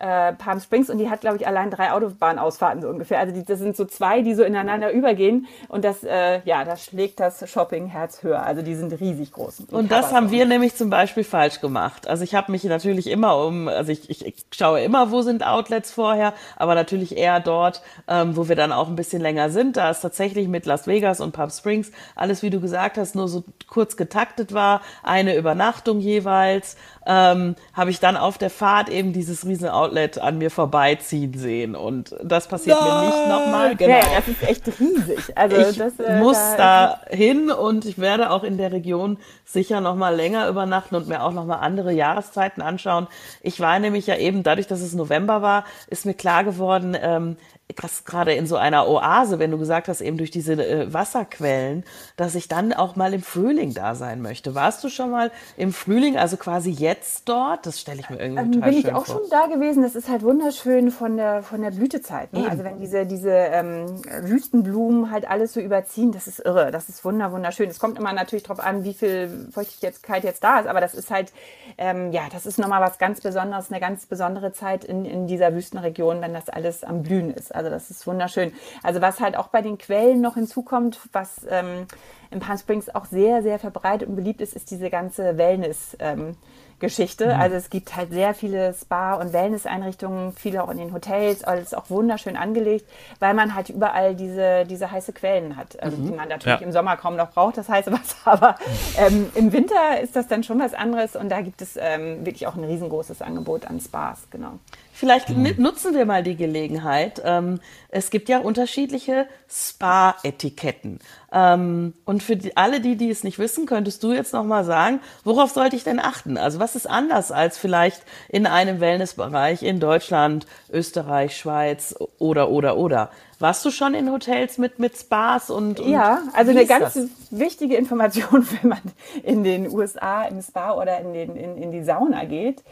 äh, 0.00 0.32
Palm 0.34 0.60
Springs 0.60 0.90
und 0.90 0.98
die 0.98 1.10
hat, 1.10 1.20
glaube 1.20 1.36
ich, 1.36 1.46
allein 1.46 1.70
drei 1.70 1.92
Autobahnausfahrten 1.92 2.82
so 2.82 2.88
ungefähr. 2.88 3.18
Also 3.18 3.34
die, 3.34 3.44
das 3.44 3.58
sind 3.58 3.76
so 3.76 3.84
zwei, 3.84 4.22
die 4.22 4.34
so 4.34 4.44
ineinander 4.44 4.92
übergehen 4.92 5.46
und 5.68 5.84
das, 5.84 6.04
äh, 6.04 6.40
ja, 6.44 6.64
da 6.64 6.76
schlägt 6.76 7.20
das 7.20 7.48
Shopping-Herz 7.50 8.22
höher. 8.22 8.42
Also 8.42 8.62
die 8.62 8.74
sind 8.74 8.92
riesig 9.00 9.32
groß. 9.32 9.64
Und 9.70 9.90
das 9.90 10.12
haben 10.12 10.30
wir 10.30 10.46
nämlich 10.46 10.76
zum 10.76 10.90
Beispiel 10.90 11.24
falsch 11.24 11.60
gemacht. 11.60 12.06
Also 12.06 12.22
ich 12.24 12.34
habe 12.34 12.52
mich 12.52 12.64
natürlich 12.64 13.08
immer 13.08 13.44
um, 13.44 13.68
also 13.68 13.90
ich, 13.90 14.08
ich, 14.08 14.24
ich 14.24 14.34
schaue 14.54 14.80
immer, 14.80 15.10
wo 15.10 15.22
sind 15.22 15.44
Outlets 15.44 15.90
vorher, 15.90 16.32
aber 16.56 16.74
natürlich 16.74 17.16
eher 17.16 17.40
dort, 17.40 17.82
ähm, 18.06 18.36
wo 18.36 18.48
wir 18.48 18.56
dann 18.56 18.72
auch 18.72 18.88
ein 18.88 18.96
bisschen 18.96 19.20
länger 19.20 19.50
sind. 19.50 19.76
Da 19.76 19.90
ist 19.90 20.00
tatsächlich 20.00 20.48
mit 20.48 20.66
Las 20.66 20.86
Vegas 20.86 21.20
und 21.20 21.32
Palm 21.32 21.50
Springs 21.50 21.90
alles, 22.14 22.42
wie 22.42 22.50
du 22.50 22.60
gesagt 22.60 22.98
hast, 22.98 23.14
nur 23.14 23.28
so 23.28 23.44
kurz 23.68 23.96
getaktet 23.96 24.54
war, 24.54 24.80
eine 25.02 25.36
Übernachtung 25.36 26.00
jeweils 26.00 26.76
ähm, 27.06 27.56
habe 27.72 27.90
ich 27.90 28.00
dann 28.00 28.16
auf 28.16 28.38
der 28.38 28.50
Fahrt 28.50 28.90
eben 28.90 29.12
dieses 29.12 29.46
riesen 29.46 29.68
Outlet 29.68 29.87
an 30.20 30.38
mir 30.38 30.50
vorbeiziehen 30.50 31.34
sehen. 31.34 31.74
Und 31.74 32.14
das 32.22 32.48
passiert 32.48 32.78
Nein. 32.80 32.88
mir 32.88 33.06
nicht 33.06 33.28
nochmal. 33.28 33.76
Genau. 33.76 33.96
Ja, 33.96 34.02
das 34.16 34.28
ist 34.28 34.42
echt 34.42 34.66
riesig. 34.80 35.36
Also 35.36 35.56
ich 35.56 35.78
das, 35.78 35.98
äh, 35.98 36.18
muss 36.20 36.38
da, 36.56 37.00
da 37.08 37.16
hin 37.16 37.50
und 37.50 37.84
ich 37.84 37.98
werde 37.98 38.30
auch 38.30 38.44
in 38.44 38.58
der 38.58 38.72
Region 38.72 39.18
sicher 39.44 39.80
nochmal 39.80 40.14
länger 40.14 40.48
übernachten 40.48 40.94
und 40.94 41.08
mir 41.08 41.22
auch 41.22 41.32
nochmal 41.32 41.60
andere 41.60 41.92
Jahreszeiten 41.92 42.62
anschauen. 42.62 43.06
Ich 43.42 43.60
war 43.60 43.78
nämlich 43.78 44.06
ja 44.06 44.16
eben, 44.16 44.42
dadurch, 44.42 44.66
dass 44.66 44.80
es 44.80 44.94
November 44.94 45.42
war, 45.42 45.64
ist 45.88 46.06
mir 46.06 46.14
klar 46.14 46.44
geworden, 46.44 46.96
ähm, 47.00 47.36
das 47.76 48.04
gerade 48.04 48.34
in 48.34 48.46
so 48.46 48.56
einer 48.56 48.88
Oase, 48.88 49.38
wenn 49.38 49.50
du 49.50 49.58
gesagt 49.58 49.88
hast, 49.88 50.00
eben 50.00 50.16
durch 50.16 50.30
diese 50.30 50.54
äh, 50.54 50.92
Wasserquellen, 50.92 51.84
dass 52.16 52.34
ich 52.34 52.48
dann 52.48 52.72
auch 52.72 52.96
mal 52.96 53.12
im 53.12 53.22
Frühling 53.22 53.74
da 53.74 53.94
sein 53.94 54.22
möchte. 54.22 54.54
Warst 54.54 54.82
du 54.84 54.88
schon 54.88 55.10
mal 55.10 55.30
im 55.56 55.72
Frühling, 55.72 56.16
also 56.16 56.36
quasi 56.36 56.70
jetzt 56.70 57.28
dort? 57.28 57.66
Das 57.66 57.78
stelle 57.78 58.00
ich 58.00 58.08
mir 58.08 58.18
irgendwie 58.18 58.42
ähm, 58.42 58.52
total 58.52 58.70
Bin 58.70 58.78
ich 58.78 58.92
auch 58.94 59.04
vor. 59.04 59.20
schon 59.20 59.30
da 59.30 59.46
gewesen. 59.46 59.82
Das 59.82 59.94
ist 59.94 60.08
halt 60.08 60.22
wunderschön 60.22 60.90
von 60.90 61.16
der, 61.16 61.42
von 61.42 61.60
der 61.60 61.70
Blütezeit. 61.70 62.32
Ne? 62.32 62.48
Also 62.48 62.64
wenn 62.64 62.78
diese, 62.78 63.04
diese 63.04 63.30
ähm, 63.30 64.00
Wüstenblumen 64.22 65.10
halt 65.10 65.28
alles 65.28 65.52
so 65.52 65.60
überziehen, 65.60 66.12
das 66.12 66.26
ist 66.26 66.40
irre. 66.40 66.70
Das 66.70 66.88
ist 66.88 67.04
wunder, 67.04 67.32
wunderschön. 67.32 67.68
Es 67.68 67.78
kommt 67.78 67.98
immer 67.98 68.14
natürlich 68.14 68.44
darauf 68.44 68.64
an, 68.64 68.84
wie 68.84 68.94
viel 68.94 69.48
Feuchtigkeit 69.52 70.24
jetzt 70.24 70.42
da 70.42 70.60
ist. 70.60 70.66
Aber 70.66 70.80
das 70.80 70.94
ist 70.94 71.10
halt, 71.10 71.32
ähm, 71.76 72.12
ja, 72.12 72.22
das 72.32 72.46
ist 72.46 72.58
nochmal 72.58 72.80
was 72.80 72.98
ganz 72.98 73.20
Besonderes, 73.20 73.70
eine 73.70 73.80
ganz 73.80 74.06
besondere 74.06 74.52
Zeit 74.52 74.84
in, 74.84 75.04
in 75.04 75.26
dieser 75.26 75.54
Wüstenregion, 75.54 76.22
wenn 76.22 76.32
das 76.32 76.48
alles 76.48 76.82
am 76.82 77.02
Blühen 77.02 77.30
ist. 77.30 77.54
Also 77.58 77.70
das 77.70 77.90
ist 77.90 78.06
wunderschön. 78.06 78.52
Also 78.82 79.00
was 79.00 79.20
halt 79.20 79.36
auch 79.36 79.48
bei 79.48 79.60
den 79.60 79.76
Quellen 79.76 80.20
noch 80.20 80.34
hinzukommt, 80.34 81.00
was 81.12 81.46
ähm, 81.50 81.86
in 82.30 82.40
Palm 82.40 82.58
Springs 82.58 82.94
auch 82.94 83.04
sehr, 83.04 83.42
sehr 83.42 83.58
verbreitet 83.58 84.08
und 84.08 84.16
beliebt 84.16 84.40
ist, 84.40 84.54
ist 84.54 84.70
diese 84.70 84.90
ganze 84.90 85.36
Wellness. 85.36 85.96
Ähm, 85.98 86.36
Geschichte. 86.80 87.26
Mhm. 87.26 87.40
Also 87.40 87.56
es 87.56 87.70
gibt 87.70 87.96
halt 87.96 88.10
sehr 88.12 88.34
viele 88.34 88.72
Spa- 88.74 89.14
und 89.14 89.32
Wellness-Einrichtungen, 89.32 90.32
viele 90.32 90.62
auch 90.62 90.70
in 90.70 90.78
den 90.78 90.92
Hotels, 90.92 91.44
alles 91.44 91.74
auch 91.74 91.90
wunderschön 91.90 92.36
angelegt, 92.36 92.86
weil 93.18 93.34
man 93.34 93.54
halt 93.54 93.70
überall 93.70 94.14
diese, 94.14 94.64
diese 94.64 94.90
heiße 94.90 95.12
Quellen 95.12 95.56
hat, 95.56 95.80
also 95.82 95.96
mhm. 95.96 96.06
die 96.06 96.12
man 96.12 96.28
natürlich 96.28 96.60
ja. 96.60 96.66
im 96.66 96.72
Sommer 96.72 96.96
kaum 96.96 97.16
noch 97.16 97.30
braucht, 97.30 97.56
das 97.56 97.68
heiße 97.68 97.92
Wasser, 97.92 98.16
aber 98.24 98.56
ähm, 98.96 99.30
im 99.34 99.52
Winter 99.52 100.00
ist 100.00 100.14
das 100.14 100.28
dann 100.28 100.44
schon 100.44 100.60
was 100.60 100.74
anderes 100.74 101.16
und 101.16 101.28
da 101.30 101.40
gibt 101.40 101.62
es 101.62 101.76
ähm, 101.80 102.24
wirklich 102.24 102.46
auch 102.46 102.54
ein 102.54 102.64
riesengroßes 102.64 103.22
Angebot 103.22 103.66
an 103.66 103.80
Spas, 103.80 104.28
genau. 104.30 104.58
Vielleicht 104.98 105.28
mhm. 105.28 105.54
nutzen 105.58 105.94
wir 105.94 106.06
mal 106.06 106.24
die 106.24 106.34
Gelegenheit. 106.34 107.22
Ähm, 107.24 107.60
es 107.88 108.10
gibt 108.10 108.28
ja 108.28 108.40
unterschiedliche 108.40 109.28
Spa-Etiketten. 109.48 110.98
Ähm, 111.30 111.94
und 112.04 112.20
für 112.24 112.34
die, 112.34 112.56
alle 112.56 112.80
die, 112.80 112.96
die 112.96 113.08
es 113.08 113.22
nicht 113.22 113.38
wissen, 113.38 113.66
könntest 113.66 114.02
du 114.02 114.12
jetzt 114.12 114.32
noch 114.32 114.42
mal 114.42 114.64
sagen, 114.64 114.98
worauf 115.22 115.52
sollte 115.52 115.76
ich 115.76 115.84
denn 115.84 116.00
achten? 116.00 116.36
Also 116.36 116.58
was 116.58 116.74
ist 116.74 116.90
anders 116.90 117.30
als 117.30 117.58
vielleicht 117.58 118.02
in 118.28 118.44
einem 118.44 118.80
Wellnessbereich 118.80 119.62
in 119.62 119.78
Deutschland, 119.78 120.48
Österreich, 120.68 121.36
Schweiz 121.36 121.94
oder, 122.18 122.48
oder, 122.48 122.76
oder? 122.76 123.10
Warst 123.38 123.64
du 123.64 123.70
schon 123.70 123.94
in 123.94 124.10
Hotels 124.10 124.58
mit, 124.58 124.80
mit 124.80 124.98
Spas 124.98 125.48
und, 125.48 125.78
und 125.78 125.92
Ja, 125.92 126.22
also 126.32 126.50
eine 126.50 126.66
ganz 126.66 126.94
das? 126.94 127.08
wichtige 127.30 127.76
Information, 127.76 128.44
wenn 128.60 128.70
man 128.70 128.82
in 129.22 129.44
den 129.44 129.72
USA 129.72 130.24
im 130.24 130.42
Spa 130.42 130.72
oder 130.72 130.98
in, 130.98 131.12
den, 131.12 131.36
in, 131.36 131.56
in 131.56 131.70
die 131.70 131.84
Sauna 131.84 132.24
geht 132.24 132.64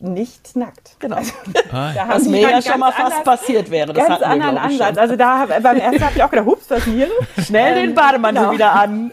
nicht 0.00 0.56
nackt. 0.56 0.96
Genau. 0.98 1.16
Also, 1.16 1.32
ah, 1.72 1.92
da 1.94 2.08
was 2.08 2.24
mir 2.26 2.40
ja 2.40 2.62
schon 2.62 2.80
mal 2.80 2.92
fast 2.92 3.12
anders, 3.12 3.24
passiert 3.24 3.70
wäre. 3.70 3.92
Das 3.92 4.06
ganz 4.06 4.22
anderen 4.22 4.54
wir, 4.54 4.62
Ansatz. 4.62 4.88
Schon. 4.88 4.98
Also 4.98 5.16
da 5.16 5.46
beim 5.62 5.76
ersten 5.76 6.04
habe 6.04 6.12
ich 6.16 6.22
auch 6.22 6.30
gedacht, 6.30 6.46
hups, 6.46 6.64
was 6.68 6.84
hier? 6.84 7.08
Schnell 7.44 7.76
ähm, 7.76 7.88
den 7.88 7.94
Bademantel 7.94 8.42
genau. 8.42 8.54
wieder 8.54 8.72
an. 8.72 9.12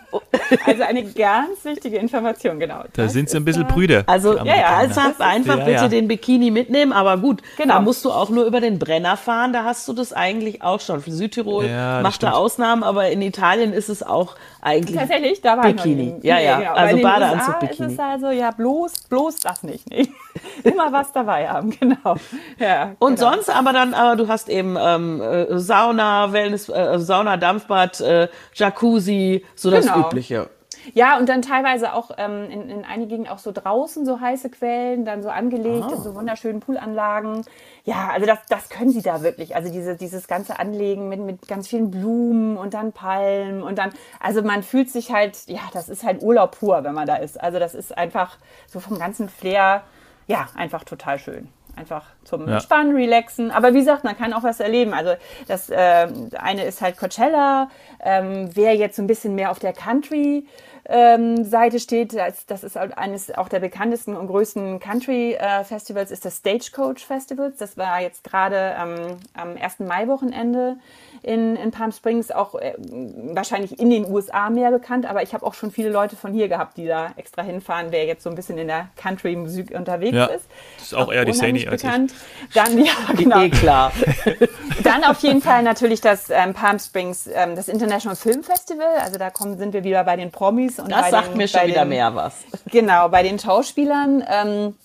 Also 0.66 0.84
eine 0.84 1.04
ganz 1.04 1.64
wichtige 1.64 1.98
Information, 1.98 2.60
genau. 2.60 2.84
Da 2.94 3.04
das 3.04 3.14
sind 3.14 3.30
sie 3.30 3.38
ein 3.38 3.46
bisschen 3.46 3.68
Brüder. 3.68 4.04
Also 4.08 4.38
ja, 4.38 4.46
ja, 4.46 4.78
also 4.78 5.02
einfach 5.20 5.58
ja, 5.58 5.66
bitte 5.66 5.72
ja. 5.72 5.88
den 5.88 6.08
Bikini 6.08 6.52
mitnehmen, 6.52 6.94
aber 6.94 7.18
gut, 7.18 7.42
genau. 7.58 7.76
da 7.76 7.82
musst 7.82 8.06
du 8.06 8.12
auch 8.12 8.30
nur 8.30 8.46
über 8.46 8.62
den 8.62 8.80
Brenner 8.80 9.18
fahren, 9.18 9.52
da 9.52 9.64
hast 9.64 9.88
du 9.88 9.94
das 9.94 10.14
eigentlich 10.14 10.62
auch 10.62 10.80
schon. 10.80 11.02
Für 11.02 11.12
Südtirol 11.12 11.66
ja, 11.66 12.02
macht 12.02 12.24
da 12.24 12.32
Ausnahmen, 12.32 12.84
aber 12.84 13.10
in 13.10 13.22
Italien 13.22 13.74
ist 13.74 13.90
es 13.90 14.04
auch 14.04 14.36
eigentlich 14.62 14.98
Tatsächlich, 14.98 15.42
da 15.42 15.58
war 15.58 15.64
Bikini. 15.64 16.16
Ja, 16.22 16.40
ja, 16.40 16.60
genau. 16.60 16.74
also 16.74 17.02
Badeanzug 17.02 17.60
Bikini. 17.60 17.88
Ist 17.88 17.94
es 17.94 18.00
also 18.00 18.32
ja 18.32 18.52
bloß 18.52 18.94
bloß 19.10 19.38
das 19.38 19.64
nicht. 19.64 19.90
Nee. 19.90 20.08
Immer 20.64 20.92
was 20.92 21.12
dabei 21.12 21.48
haben, 21.48 21.72
genau. 21.72 22.16
Ja, 22.60 22.96
und 23.00 23.16
genau. 23.16 23.32
sonst 23.32 23.50
aber 23.50 23.74
dann, 23.74 23.94
aber 23.94 24.16
du 24.16 24.28
hast 24.28 24.50
eben 24.50 24.78
ähm, 24.80 25.22
äh, 25.22 25.58
Sauna, 25.58 26.34
Wellness, 26.34 26.70
äh, 26.70 27.00
Sauna, 27.00 27.38
Dampfbad, 27.38 28.02
äh, 28.02 28.28
Jacuzzi, 28.54 29.46
so 29.56 29.72
das 29.72 29.86
genau. 29.86 30.08
Übliche. 30.08 30.50
Ja, 30.94 31.18
und 31.18 31.28
dann 31.30 31.42
teilweise 31.42 31.94
auch 31.94 32.12
ähm, 32.18 32.50
in, 32.50 32.70
in 32.70 32.86
einigen 32.86 33.28
auch 33.28 33.40
so 33.40 33.52
draußen 33.52 34.06
so 34.06 34.20
heiße 34.20 34.50
Quellen, 34.50 35.06
dann 35.06 35.22
so 35.22 35.30
angelegt 35.30 35.92
in 35.92 36.02
so 36.02 36.16
wunderschönen 36.16 36.60
Poolanlagen. 36.60 37.44
Ja, 37.84 38.10
also 38.14 38.26
das, 38.26 38.40
das 38.50 38.70
können 38.70 38.90
sie 38.90 39.02
da 39.02 39.22
wirklich. 39.22 39.56
Also 39.56 39.72
diese, 39.72 39.96
dieses 39.96 40.28
ganze 40.28 40.60
Anlegen 40.60 41.10
mit, 41.10 41.20
mit 41.20 41.48
ganz 41.48 41.68
vielen 41.68 41.92
Blumen 41.92 42.58
und 42.58 42.74
dann 42.74 42.92
Palmen 42.92 43.64
und 43.64 43.78
dann, 43.78 43.92
also 44.20 44.42
man 44.42 44.64
fühlt 44.64 44.90
sich 44.90 45.12
halt, 45.12 45.38
ja, 45.48 45.62
das 45.74 45.90
ist 45.90 46.04
halt 46.04 46.22
Urlaub 46.22 46.58
pur, 46.60 46.84
wenn 46.84 46.94
man 46.94 47.08
da 47.08 47.16
ist. 47.16 47.42
Also 47.42 47.60
das 47.60 47.76
ist 47.76 47.98
einfach 47.98 48.38
so 48.68 48.80
vom 48.80 48.98
ganzen 49.00 49.30
Flair, 49.30 49.84
ja, 50.28 50.48
einfach 50.56 50.84
total 50.84 51.20
schön 51.20 51.50
einfach 51.78 52.06
zum 52.24 52.48
ja. 52.48 52.56
Entspannen, 52.56 52.96
Relaxen. 52.96 53.52
Aber 53.52 53.74
wie 53.74 53.80
gesagt, 53.80 54.04
man 54.04 54.18
kann 54.18 54.34
auch 54.34 54.44
was 54.44 54.60
erleben. 54.60 54.94
Also 54.94 55.14
das 55.48 55.70
äh, 55.70 56.08
eine 56.38 56.66
ist 56.66 56.82
halt 56.82 56.98
Coachella, 56.98 57.70
ähm, 58.04 58.50
wer 58.54 58.76
jetzt 58.76 58.96
so 58.96 59.02
ein 59.02 59.08
bisschen 59.08 59.36
mehr 59.36 59.52
auf 59.52 59.60
der 59.60 59.74
Country 59.74 60.46
ähm, 60.90 61.44
Seite 61.44 61.80
steht, 61.80 62.14
das, 62.14 62.46
das 62.46 62.64
ist 62.64 62.78
eines 62.78 63.36
auch 63.36 63.50
der 63.50 63.60
bekanntesten 63.60 64.16
und 64.16 64.28
größten 64.28 64.80
Country-Festivals, 64.80 66.12
äh, 66.12 66.14
ist 66.14 66.24
das 66.24 66.38
Stagecoach 66.38 67.06
Festivals. 67.06 67.58
Das 67.58 67.78
war 67.78 68.02
jetzt 68.02 68.24
gerade 68.24 68.76
ähm, 68.80 69.18
am 69.34 69.58
1. 69.58 69.80
Mai-Wochenende 69.80 70.78
in, 71.24 71.58
in 71.58 71.72
Palm 71.72 71.92
Springs, 71.92 72.32
auch 72.32 72.56
äh, 72.56 72.74
wahrscheinlich 72.78 73.80
in 73.80 73.90
den 73.90 74.10
USA 74.10 74.50
mehr 74.50 74.72
bekannt, 74.72 75.06
aber 75.06 75.24
ich 75.24 75.34
habe 75.34 75.46
auch 75.46 75.54
schon 75.54 75.72
viele 75.72 75.90
Leute 75.90 76.16
von 76.16 76.32
hier 76.32 76.48
gehabt, 76.48 76.78
die 76.78 76.86
da 76.86 77.12
extra 77.18 77.42
hinfahren, 77.42 77.88
wer 77.90 78.06
jetzt 78.06 78.24
so 78.24 78.30
ein 78.30 78.36
bisschen 78.36 78.58
in 78.58 78.68
der 78.68 78.88
Country-Musik 78.96 79.72
unterwegs 79.72 80.16
ja, 80.16 80.26
ist. 80.26 80.46
Das 80.78 80.86
ist 80.88 80.94
auch, 80.94 81.08
auch 81.08 81.14
eher 81.14 81.26
die 81.26 81.34
Szene 81.34 81.60
bekannt. 81.72 82.14
Dann, 82.54 82.78
ja, 82.78 82.94
genau. 83.16 83.42
Eh 83.42 83.50
klar. 83.50 83.92
Dann 84.84 85.04
auf 85.04 85.20
jeden 85.20 85.42
Fall 85.42 85.64
natürlich 85.64 86.02
das 86.02 86.30
ähm, 86.30 86.54
Palm 86.54 86.80
Springs, 86.80 87.30
ähm, 87.34 87.56
das 87.56 87.68
International 87.68 88.16
Film 88.16 88.44
Festival. 88.44 88.98
Also 89.04 89.18
da 89.18 89.30
kommen, 89.30 89.58
sind 89.58 89.74
wir 89.74 89.84
wieder 89.84 90.04
bei 90.04 90.16
den 90.16 90.32
Promis. 90.32 90.80
Und 90.80 90.92
das 90.92 91.10
sagt 91.10 91.30
den, 91.30 91.38
mir 91.38 91.48
schon 91.48 91.68
wieder 91.68 91.86
den, 91.86 91.90
mehr 91.90 92.16
was. 92.16 92.36
Genau, 92.72 93.10
bei 93.10 93.24
den 93.24 93.40
Schauspielern. 93.40 94.24
Ähm, 94.28 94.76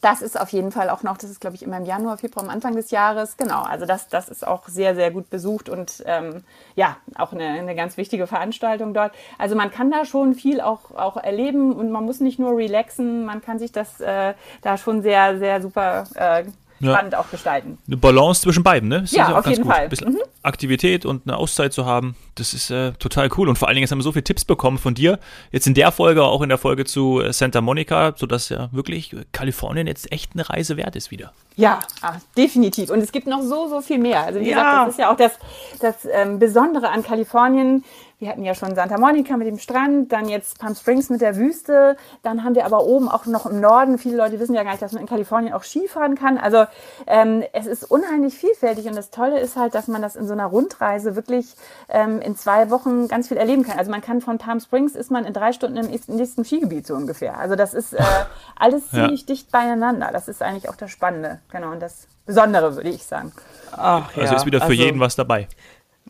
das 0.00 0.22
ist 0.22 0.38
auf 0.38 0.50
jeden 0.50 0.72
Fall 0.72 0.90
auch 0.90 1.02
noch, 1.02 1.16
das 1.16 1.30
ist 1.30 1.40
glaube 1.40 1.56
ich 1.56 1.62
immer 1.62 1.76
im 1.76 1.84
Januar, 1.84 2.18
Februar, 2.18 2.44
am 2.44 2.50
Anfang 2.50 2.74
des 2.74 2.90
Jahres. 2.90 3.36
Genau, 3.36 3.62
also 3.62 3.86
das, 3.86 4.08
das 4.08 4.28
ist 4.28 4.46
auch 4.46 4.68
sehr, 4.68 4.94
sehr 4.94 5.10
gut 5.10 5.30
besucht 5.30 5.68
und 5.68 6.02
ähm, 6.06 6.44
ja, 6.74 6.96
auch 7.16 7.32
eine, 7.32 7.44
eine 7.44 7.74
ganz 7.74 7.96
wichtige 7.96 8.26
Veranstaltung 8.26 8.94
dort. 8.94 9.12
Also 9.38 9.56
man 9.56 9.70
kann 9.70 9.90
da 9.90 10.04
schon 10.04 10.34
viel 10.34 10.60
auch, 10.60 10.90
auch 10.92 11.16
erleben 11.16 11.72
und 11.72 11.90
man 11.90 12.04
muss 12.04 12.20
nicht 12.20 12.38
nur 12.38 12.56
relaxen, 12.56 13.24
man 13.24 13.40
kann 13.40 13.58
sich 13.58 13.72
das 13.72 14.00
äh, 14.00 14.34
da 14.62 14.76
schon 14.76 15.02
sehr, 15.02 15.38
sehr 15.38 15.62
super 15.62 16.04
äh, 16.14 16.44
spannend 16.80 17.12
ja. 17.12 17.20
auch 17.20 17.30
gestalten. 17.30 17.78
Eine 17.86 17.96
Balance 17.96 18.42
zwischen 18.42 18.62
beiden, 18.62 18.88
ne? 18.88 19.02
Das 19.02 19.12
ja, 19.12 19.36
auf 19.36 19.46
jeden 19.46 19.62
gut. 19.62 19.72
Fall. 19.72 19.84
Ein 19.84 19.88
bisschen 19.88 20.12
mhm. 20.12 20.18
Aktivität 20.42 21.04
und 21.04 21.26
eine 21.26 21.36
Auszeit 21.36 21.72
zu 21.72 21.86
haben, 21.86 22.16
das 22.34 22.54
ist 22.54 22.70
äh, 22.70 22.92
total 22.92 23.30
cool. 23.36 23.48
Und 23.48 23.56
vor 23.56 23.68
allen 23.68 23.74
Dingen, 23.74 23.84
jetzt 23.84 23.90
haben 23.90 23.98
wir 23.98 24.04
so 24.04 24.12
viele 24.12 24.24
Tipps 24.24 24.44
bekommen 24.44 24.78
von 24.78 24.94
dir. 24.94 25.18
Jetzt 25.52 25.66
in 25.66 25.74
der 25.74 25.90
Folge, 25.92 26.22
auch 26.22 26.42
in 26.42 26.48
der 26.48 26.58
Folge 26.58 26.84
zu 26.84 27.20
äh, 27.20 27.32
Santa 27.32 27.60
Monica, 27.60 28.14
sodass 28.16 28.48
ja 28.48 28.68
wirklich 28.72 29.14
Kalifornien 29.32 29.86
jetzt 29.86 30.12
echt 30.12 30.32
eine 30.34 30.48
Reise 30.48 30.76
wert 30.76 30.96
ist 30.96 31.10
wieder. 31.10 31.32
Ja, 31.56 31.80
ah, 32.02 32.14
definitiv. 32.36 32.90
Und 32.90 33.00
es 33.00 33.12
gibt 33.12 33.26
noch 33.26 33.42
so, 33.42 33.68
so 33.68 33.80
viel 33.80 33.98
mehr. 33.98 34.22
Also 34.22 34.40
wie 34.40 34.50
ja. 34.50 34.56
gesagt, 34.56 34.86
das 34.86 34.94
ist 34.94 34.98
ja 34.98 35.10
auch 35.10 35.16
das, 35.16 35.32
das 35.80 36.08
ähm, 36.12 36.38
Besondere 36.38 36.90
an 36.90 37.02
Kalifornien 37.02 37.84
wir 38.18 38.30
hatten 38.30 38.44
ja 38.44 38.54
schon 38.54 38.74
Santa 38.74 38.98
Monica 38.98 39.36
mit 39.36 39.46
dem 39.46 39.58
Strand, 39.58 40.10
dann 40.10 40.28
jetzt 40.28 40.58
Palm 40.58 40.74
Springs 40.74 41.10
mit 41.10 41.20
der 41.20 41.36
Wüste. 41.36 41.96
Dann 42.22 42.44
haben 42.44 42.54
wir 42.54 42.64
aber 42.64 42.84
oben 42.84 43.08
auch 43.10 43.26
noch 43.26 43.44
im 43.44 43.60
Norden, 43.60 43.98
viele 43.98 44.16
Leute 44.16 44.40
wissen 44.40 44.54
ja 44.54 44.62
gar 44.62 44.70
nicht, 44.70 44.82
dass 44.82 44.92
man 44.92 45.02
in 45.02 45.08
Kalifornien 45.08 45.52
auch 45.52 45.62
Skifahren 45.62 46.14
kann. 46.14 46.38
Also 46.38 46.64
ähm, 47.06 47.44
es 47.52 47.66
ist 47.66 47.84
unheimlich 47.84 48.34
vielfältig 48.34 48.86
und 48.86 48.96
das 48.96 49.10
Tolle 49.10 49.38
ist 49.38 49.56
halt, 49.56 49.74
dass 49.74 49.86
man 49.86 50.00
das 50.00 50.16
in 50.16 50.26
so 50.26 50.32
einer 50.32 50.46
Rundreise 50.46 51.14
wirklich 51.14 51.54
ähm, 51.90 52.20
in 52.20 52.36
zwei 52.36 52.70
Wochen 52.70 53.06
ganz 53.08 53.28
viel 53.28 53.36
erleben 53.36 53.64
kann. 53.64 53.78
Also 53.78 53.90
man 53.90 54.00
kann 54.00 54.22
von 54.22 54.38
Palm 54.38 54.60
Springs 54.60 54.94
ist 54.94 55.10
man 55.10 55.26
in 55.26 55.34
drei 55.34 55.52
Stunden 55.52 55.76
im 55.76 55.86
nächsten 55.88 56.44
Skigebiet 56.44 56.86
so 56.86 56.94
ungefähr. 56.94 57.38
Also 57.38 57.54
das 57.54 57.74
ist 57.74 57.92
äh, 57.92 58.02
alles 58.56 58.90
ziemlich 58.90 59.20
ja. 59.20 59.26
dicht 59.26 59.52
beieinander. 59.52 60.08
Das 60.10 60.28
ist 60.28 60.42
eigentlich 60.42 60.70
auch 60.70 60.76
das 60.76 60.90
Spannende. 60.90 61.40
genau. 61.50 61.72
Und 61.72 61.80
das 61.80 62.06
Besondere, 62.24 62.74
würde 62.74 62.88
ich 62.88 63.04
sagen. 63.04 63.32
Ach, 63.72 64.08
Also 64.16 64.32
ja. 64.32 64.36
ist 64.36 64.46
wieder 64.46 64.58
für 64.58 64.64
Also, 64.64 64.74
jeden 64.74 65.00
was 65.00 65.16
dabei. 65.16 65.48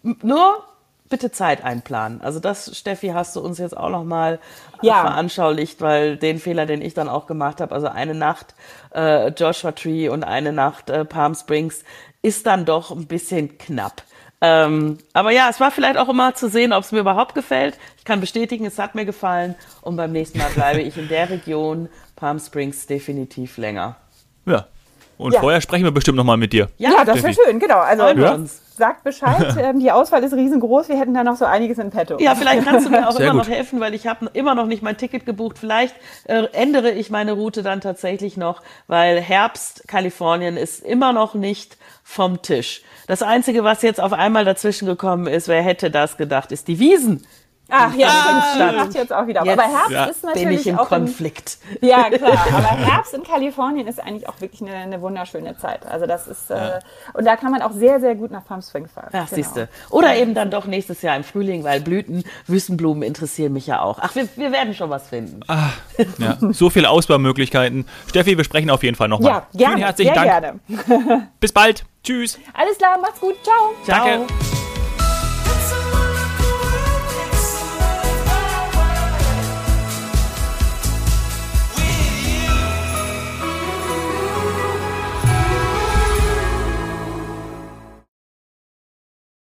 Nur 0.02 0.62
bitte 1.08 1.30
Zeit 1.30 1.62
einplanen. 1.64 2.20
Also 2.20 2.40
das, 2.40 2.76
Steffi, 2.76 3.08
hast 3.08 3.36
du 3.36 3.40
uns 3.40 3.58
jetzt 3.58 3.76
auch 3.76 3.90
nochmal 3.90 4.38
Ja. 4.82 5.02
veranschaulicht, 5.02 5.80
weil 5.80 6.16
den 6.16 6.38
Fehler, 6.38 6.66
den 6.66 6.82
ich 6.82 6.94
dann 6.94 7.08
auch 7.08 7.26
gemacht 7.26 7.60
habe, 7.60 7.74
also 7.74 7.88
eine 7.88 8.14
Nacht 8.14 8.54
äh, 8.94 9.28
Joshua 9.28 9.72
Tree 9.72 10.08
und 10.08 10.24
eine 10.24 10.52
Nacht 10.52 10.90
äh, 10.90 11.04
Palm 11.04 11.34
Springs, 11.34 11.84
ist 12.22 12.46
dann 12.46 12.64
doch 12.64 12.90
ein 12.90 13.06
bisschen 13.06 13.56
knapp. 13.58 14.02
Ähm, 14.40 14.98
aber 15.14 15.30
ja, 15.30 15.48
es 15.48 15.60
war 15.60 15.70
vielleicht 15.70 15.96
auch 15.96 16.08
immer 16.10 16.34
zu 16.34 16.48
sehen, 16.50 16.72
ob 16.74 16.84
es 16.84 16.92
mir 16.92 16.98
überhaupt 17.00 17.34
gefällt. 17.34 17.78
Ich 17.96 18.04
kann 18.04 18.20
bestätigen, 18.20 18.66
es 18.66 18.78
hat 18.78 18.94
mir 18.94 19.06
gefallen 19.06 19.54
und 19.80 19.96
beim 19.96 20.12
nächsten 20.12 20.38
Mal 20.38 20.50
bleibe 20.50 20.82
ich 20.82 20.98
in 20.98 21.08
der 21.08 21.30
Region 21.30 21.88
Palm 22.16 22.38
Springs 22.38 22.86
definitiv 22.86 23.56
länger. 23.56 23.96
Ja. 24.44 24.66
Und 25.18 25.32
Ja. 25.32 25.40
vorher 25.40 25.62
sprechen 25.62 25.84
wir 25.84 25.90
bestimmt 25.90 26.16
nochmal 26.18 26.36
mit 26.36 26.52
dir. 26.52 26.68
Ja, 26.76 27.04
das 27.04 27.22
wäre 27.22 27.32
schön, 27.32 27.58
genau. 27.58 27.78
Also 27.78 28.02
Ja. 28.02 28.12
Sagt 28.76 29.04
Bescheid. 29.04 29.56
ähm, 29.60 29.80
die 29.80 29.90
Auswahl 29.90 30.22
ist 30.22 30.34
riesengroß. 30.34 30.88
Wir 30.88 30.98
hätten 30.98 31.14
da 31.14 31.24
noch 31.24 31.36
so 31.36 31.44
einiges 31.44 31.78
in 31.78 31.90
petto. 31.90 32.18
Ja, 32.18 32.34
vielleicht 32.34 32.64
kannst 32.64 32.86
du 32.86 32.90
mir 32.90 33.08
auch 33.08 33.12
Sehr 33.16 33.26
immer 33.30 33.40
gut. 33.40 33.48
noch 33.48 33.56
helfen, 33.56 33.80
weil 33.80 33.94
ich 33.94 34.06
habe 34.06 34.30
immer 34.32 34.54
noch 34.54 34.66
nicht 34.66 34.82
mein 34.82 34.96
Ticket 34.96 35.26
gebucht. 35.26 35.58
Vielleicht 35.58 35.94
äh, 36.24 36.44
ändere 36.52 36.90
ich 36.90 37.10
meine 37.10 37.32
Route 37.32 37.62
dann 37.62 37.80
tatsächlich 37.80 38.36
noch, 38.36 38.62
weil 38.86 39.20
Herbst 39.20 39.88
Kalifornien 39.88 40.56
ist 40.56 40.84
immer 40.84 41.12
noch 41.12 41.34
nicht 41.34 41.76
vom 42.02 42.42
Tisch. 42.42 42.82
Das 43.06 43.22
Einzige, 43.22 43.64
was 43.64 43.82
jetzt 43.82 44.00
auf 44.00 44.12
einmal 44.12 44.44
dazwischen 44.44 44.86
gekommen 44.86 45.26
ist, 45.26 45.48
wer 45.48 45.62
hätte 45.62 45.90
das 45.90 46.16
gedacht, 46.16 46.52
ist 46.52 46.68
die 46.68 46.78
Wiesen. 46.78 47.26
Ach 47.68 47.92
ja, 47.94 48.08
Ah, 48.08 48.54
stimmt. 48.78 48.94
Jetzt 48.94 49.12
auch 49.12 49.26
wieder. 49.26 49.40
auf. 49.42 49.46
Jetzt 49.46 49.58
aber 49.58 49.68
Herbst 49.72 49.90
Ja. 49.90 50.04
ist 50.04 50.22
Bin 50.22 50.30
natürlich 50.30 50.60
ich 50.60 50.66
im 50.68 50.78
auch 50.78 50.82
in, 50.92 50.98
Konflikt. 50.98 51.58
Ja, 51.80 52.08
klar. 52.10 52.32
Aber 52.52 52.68
Herbst 52.68 53.12
in 53.14 53.22
Kalifornien 53.24 53.86
ist 53.88 53.98
eigentlich 54.00 54.28
auch 54.28 54.40
wirklich 54.40 54.62
eine, 54.62 54.74
eine 54.74 55.00
wunderschöne 55.00 55.56
Zeit. 55.58 55.84
Also 55.86 56.06
das 56.06 56.28
ist 56.28 56.50
äh, 56.50 56.78
und 57.14 57.24
da 57.24 57.34
kann 57.36 57.50
man 57.50 57.62
auch 57.62 57.72
sehr, 57.72 57.98
sehr 58.00 58.14
gut 58.14 58.30
nach 58.30 58.44
Palm 58.44 58.62
Springs 58.62 58.92
fahren. 58.92 59.08
Ach, 59.12 59.28
Genau. 59.28 59.34
siehste. 59.34 59.68
Oder 59.90 60.16
eben 60.16 60.34
dann 60.34 60.50
doch 60.50 60.66
nächstes 60.66 61.02
Jahr 61.02 61.16
im 61.16 61.24
Frühling, 61.24 61.64
weil 61.64 61.80
Blüten, 61.80 62.22
Wüstenblumen 62.46 63.02
interessieren 63.02 63.52
mich 63.52 63.66
ja 63.66 63.80
auch. 63.82 63.98
Ach, 64.00 64.14
wir, 64.14 64.28
wir 64.36 64.52
werden 64.52 64.72
schon 64.74 64.90
was 64.90 65.08
finden. 65.08 65.40
Ja, 66.18 66.36
so 66.52 66.70
viele 66.70 66.88
Auswahlmöglichkeiten. 66.90 67.86
Steffi, 68.08 68.36
wir 68.36 68.44
sprechen 68.44 68.70
auf 68.70 68.82
jeden 68.84 68.96
Fall 68.96 69.08
nochmal. 69.08 69.30
Ja, 69.32 69.46
gerne. 69.54 69.74
Vielen 69.74 69.84
herzlichen 69.86 70.14
sehr 70.14 70.24
Dank. 70.24 70.60
gerne. 70.68 71.28
Bis 71.40 71.52
bald. 71.52 71.84
Tschüss. 72.04 72.38
Alles 72.54 72.78
klar, 72.78 72.98
macht's 73.00 73.18
gut. 73.20 73.34
Ciao. 73.42 73.72
Ciao. 73.84 74.06
Danke. 74.18 74.65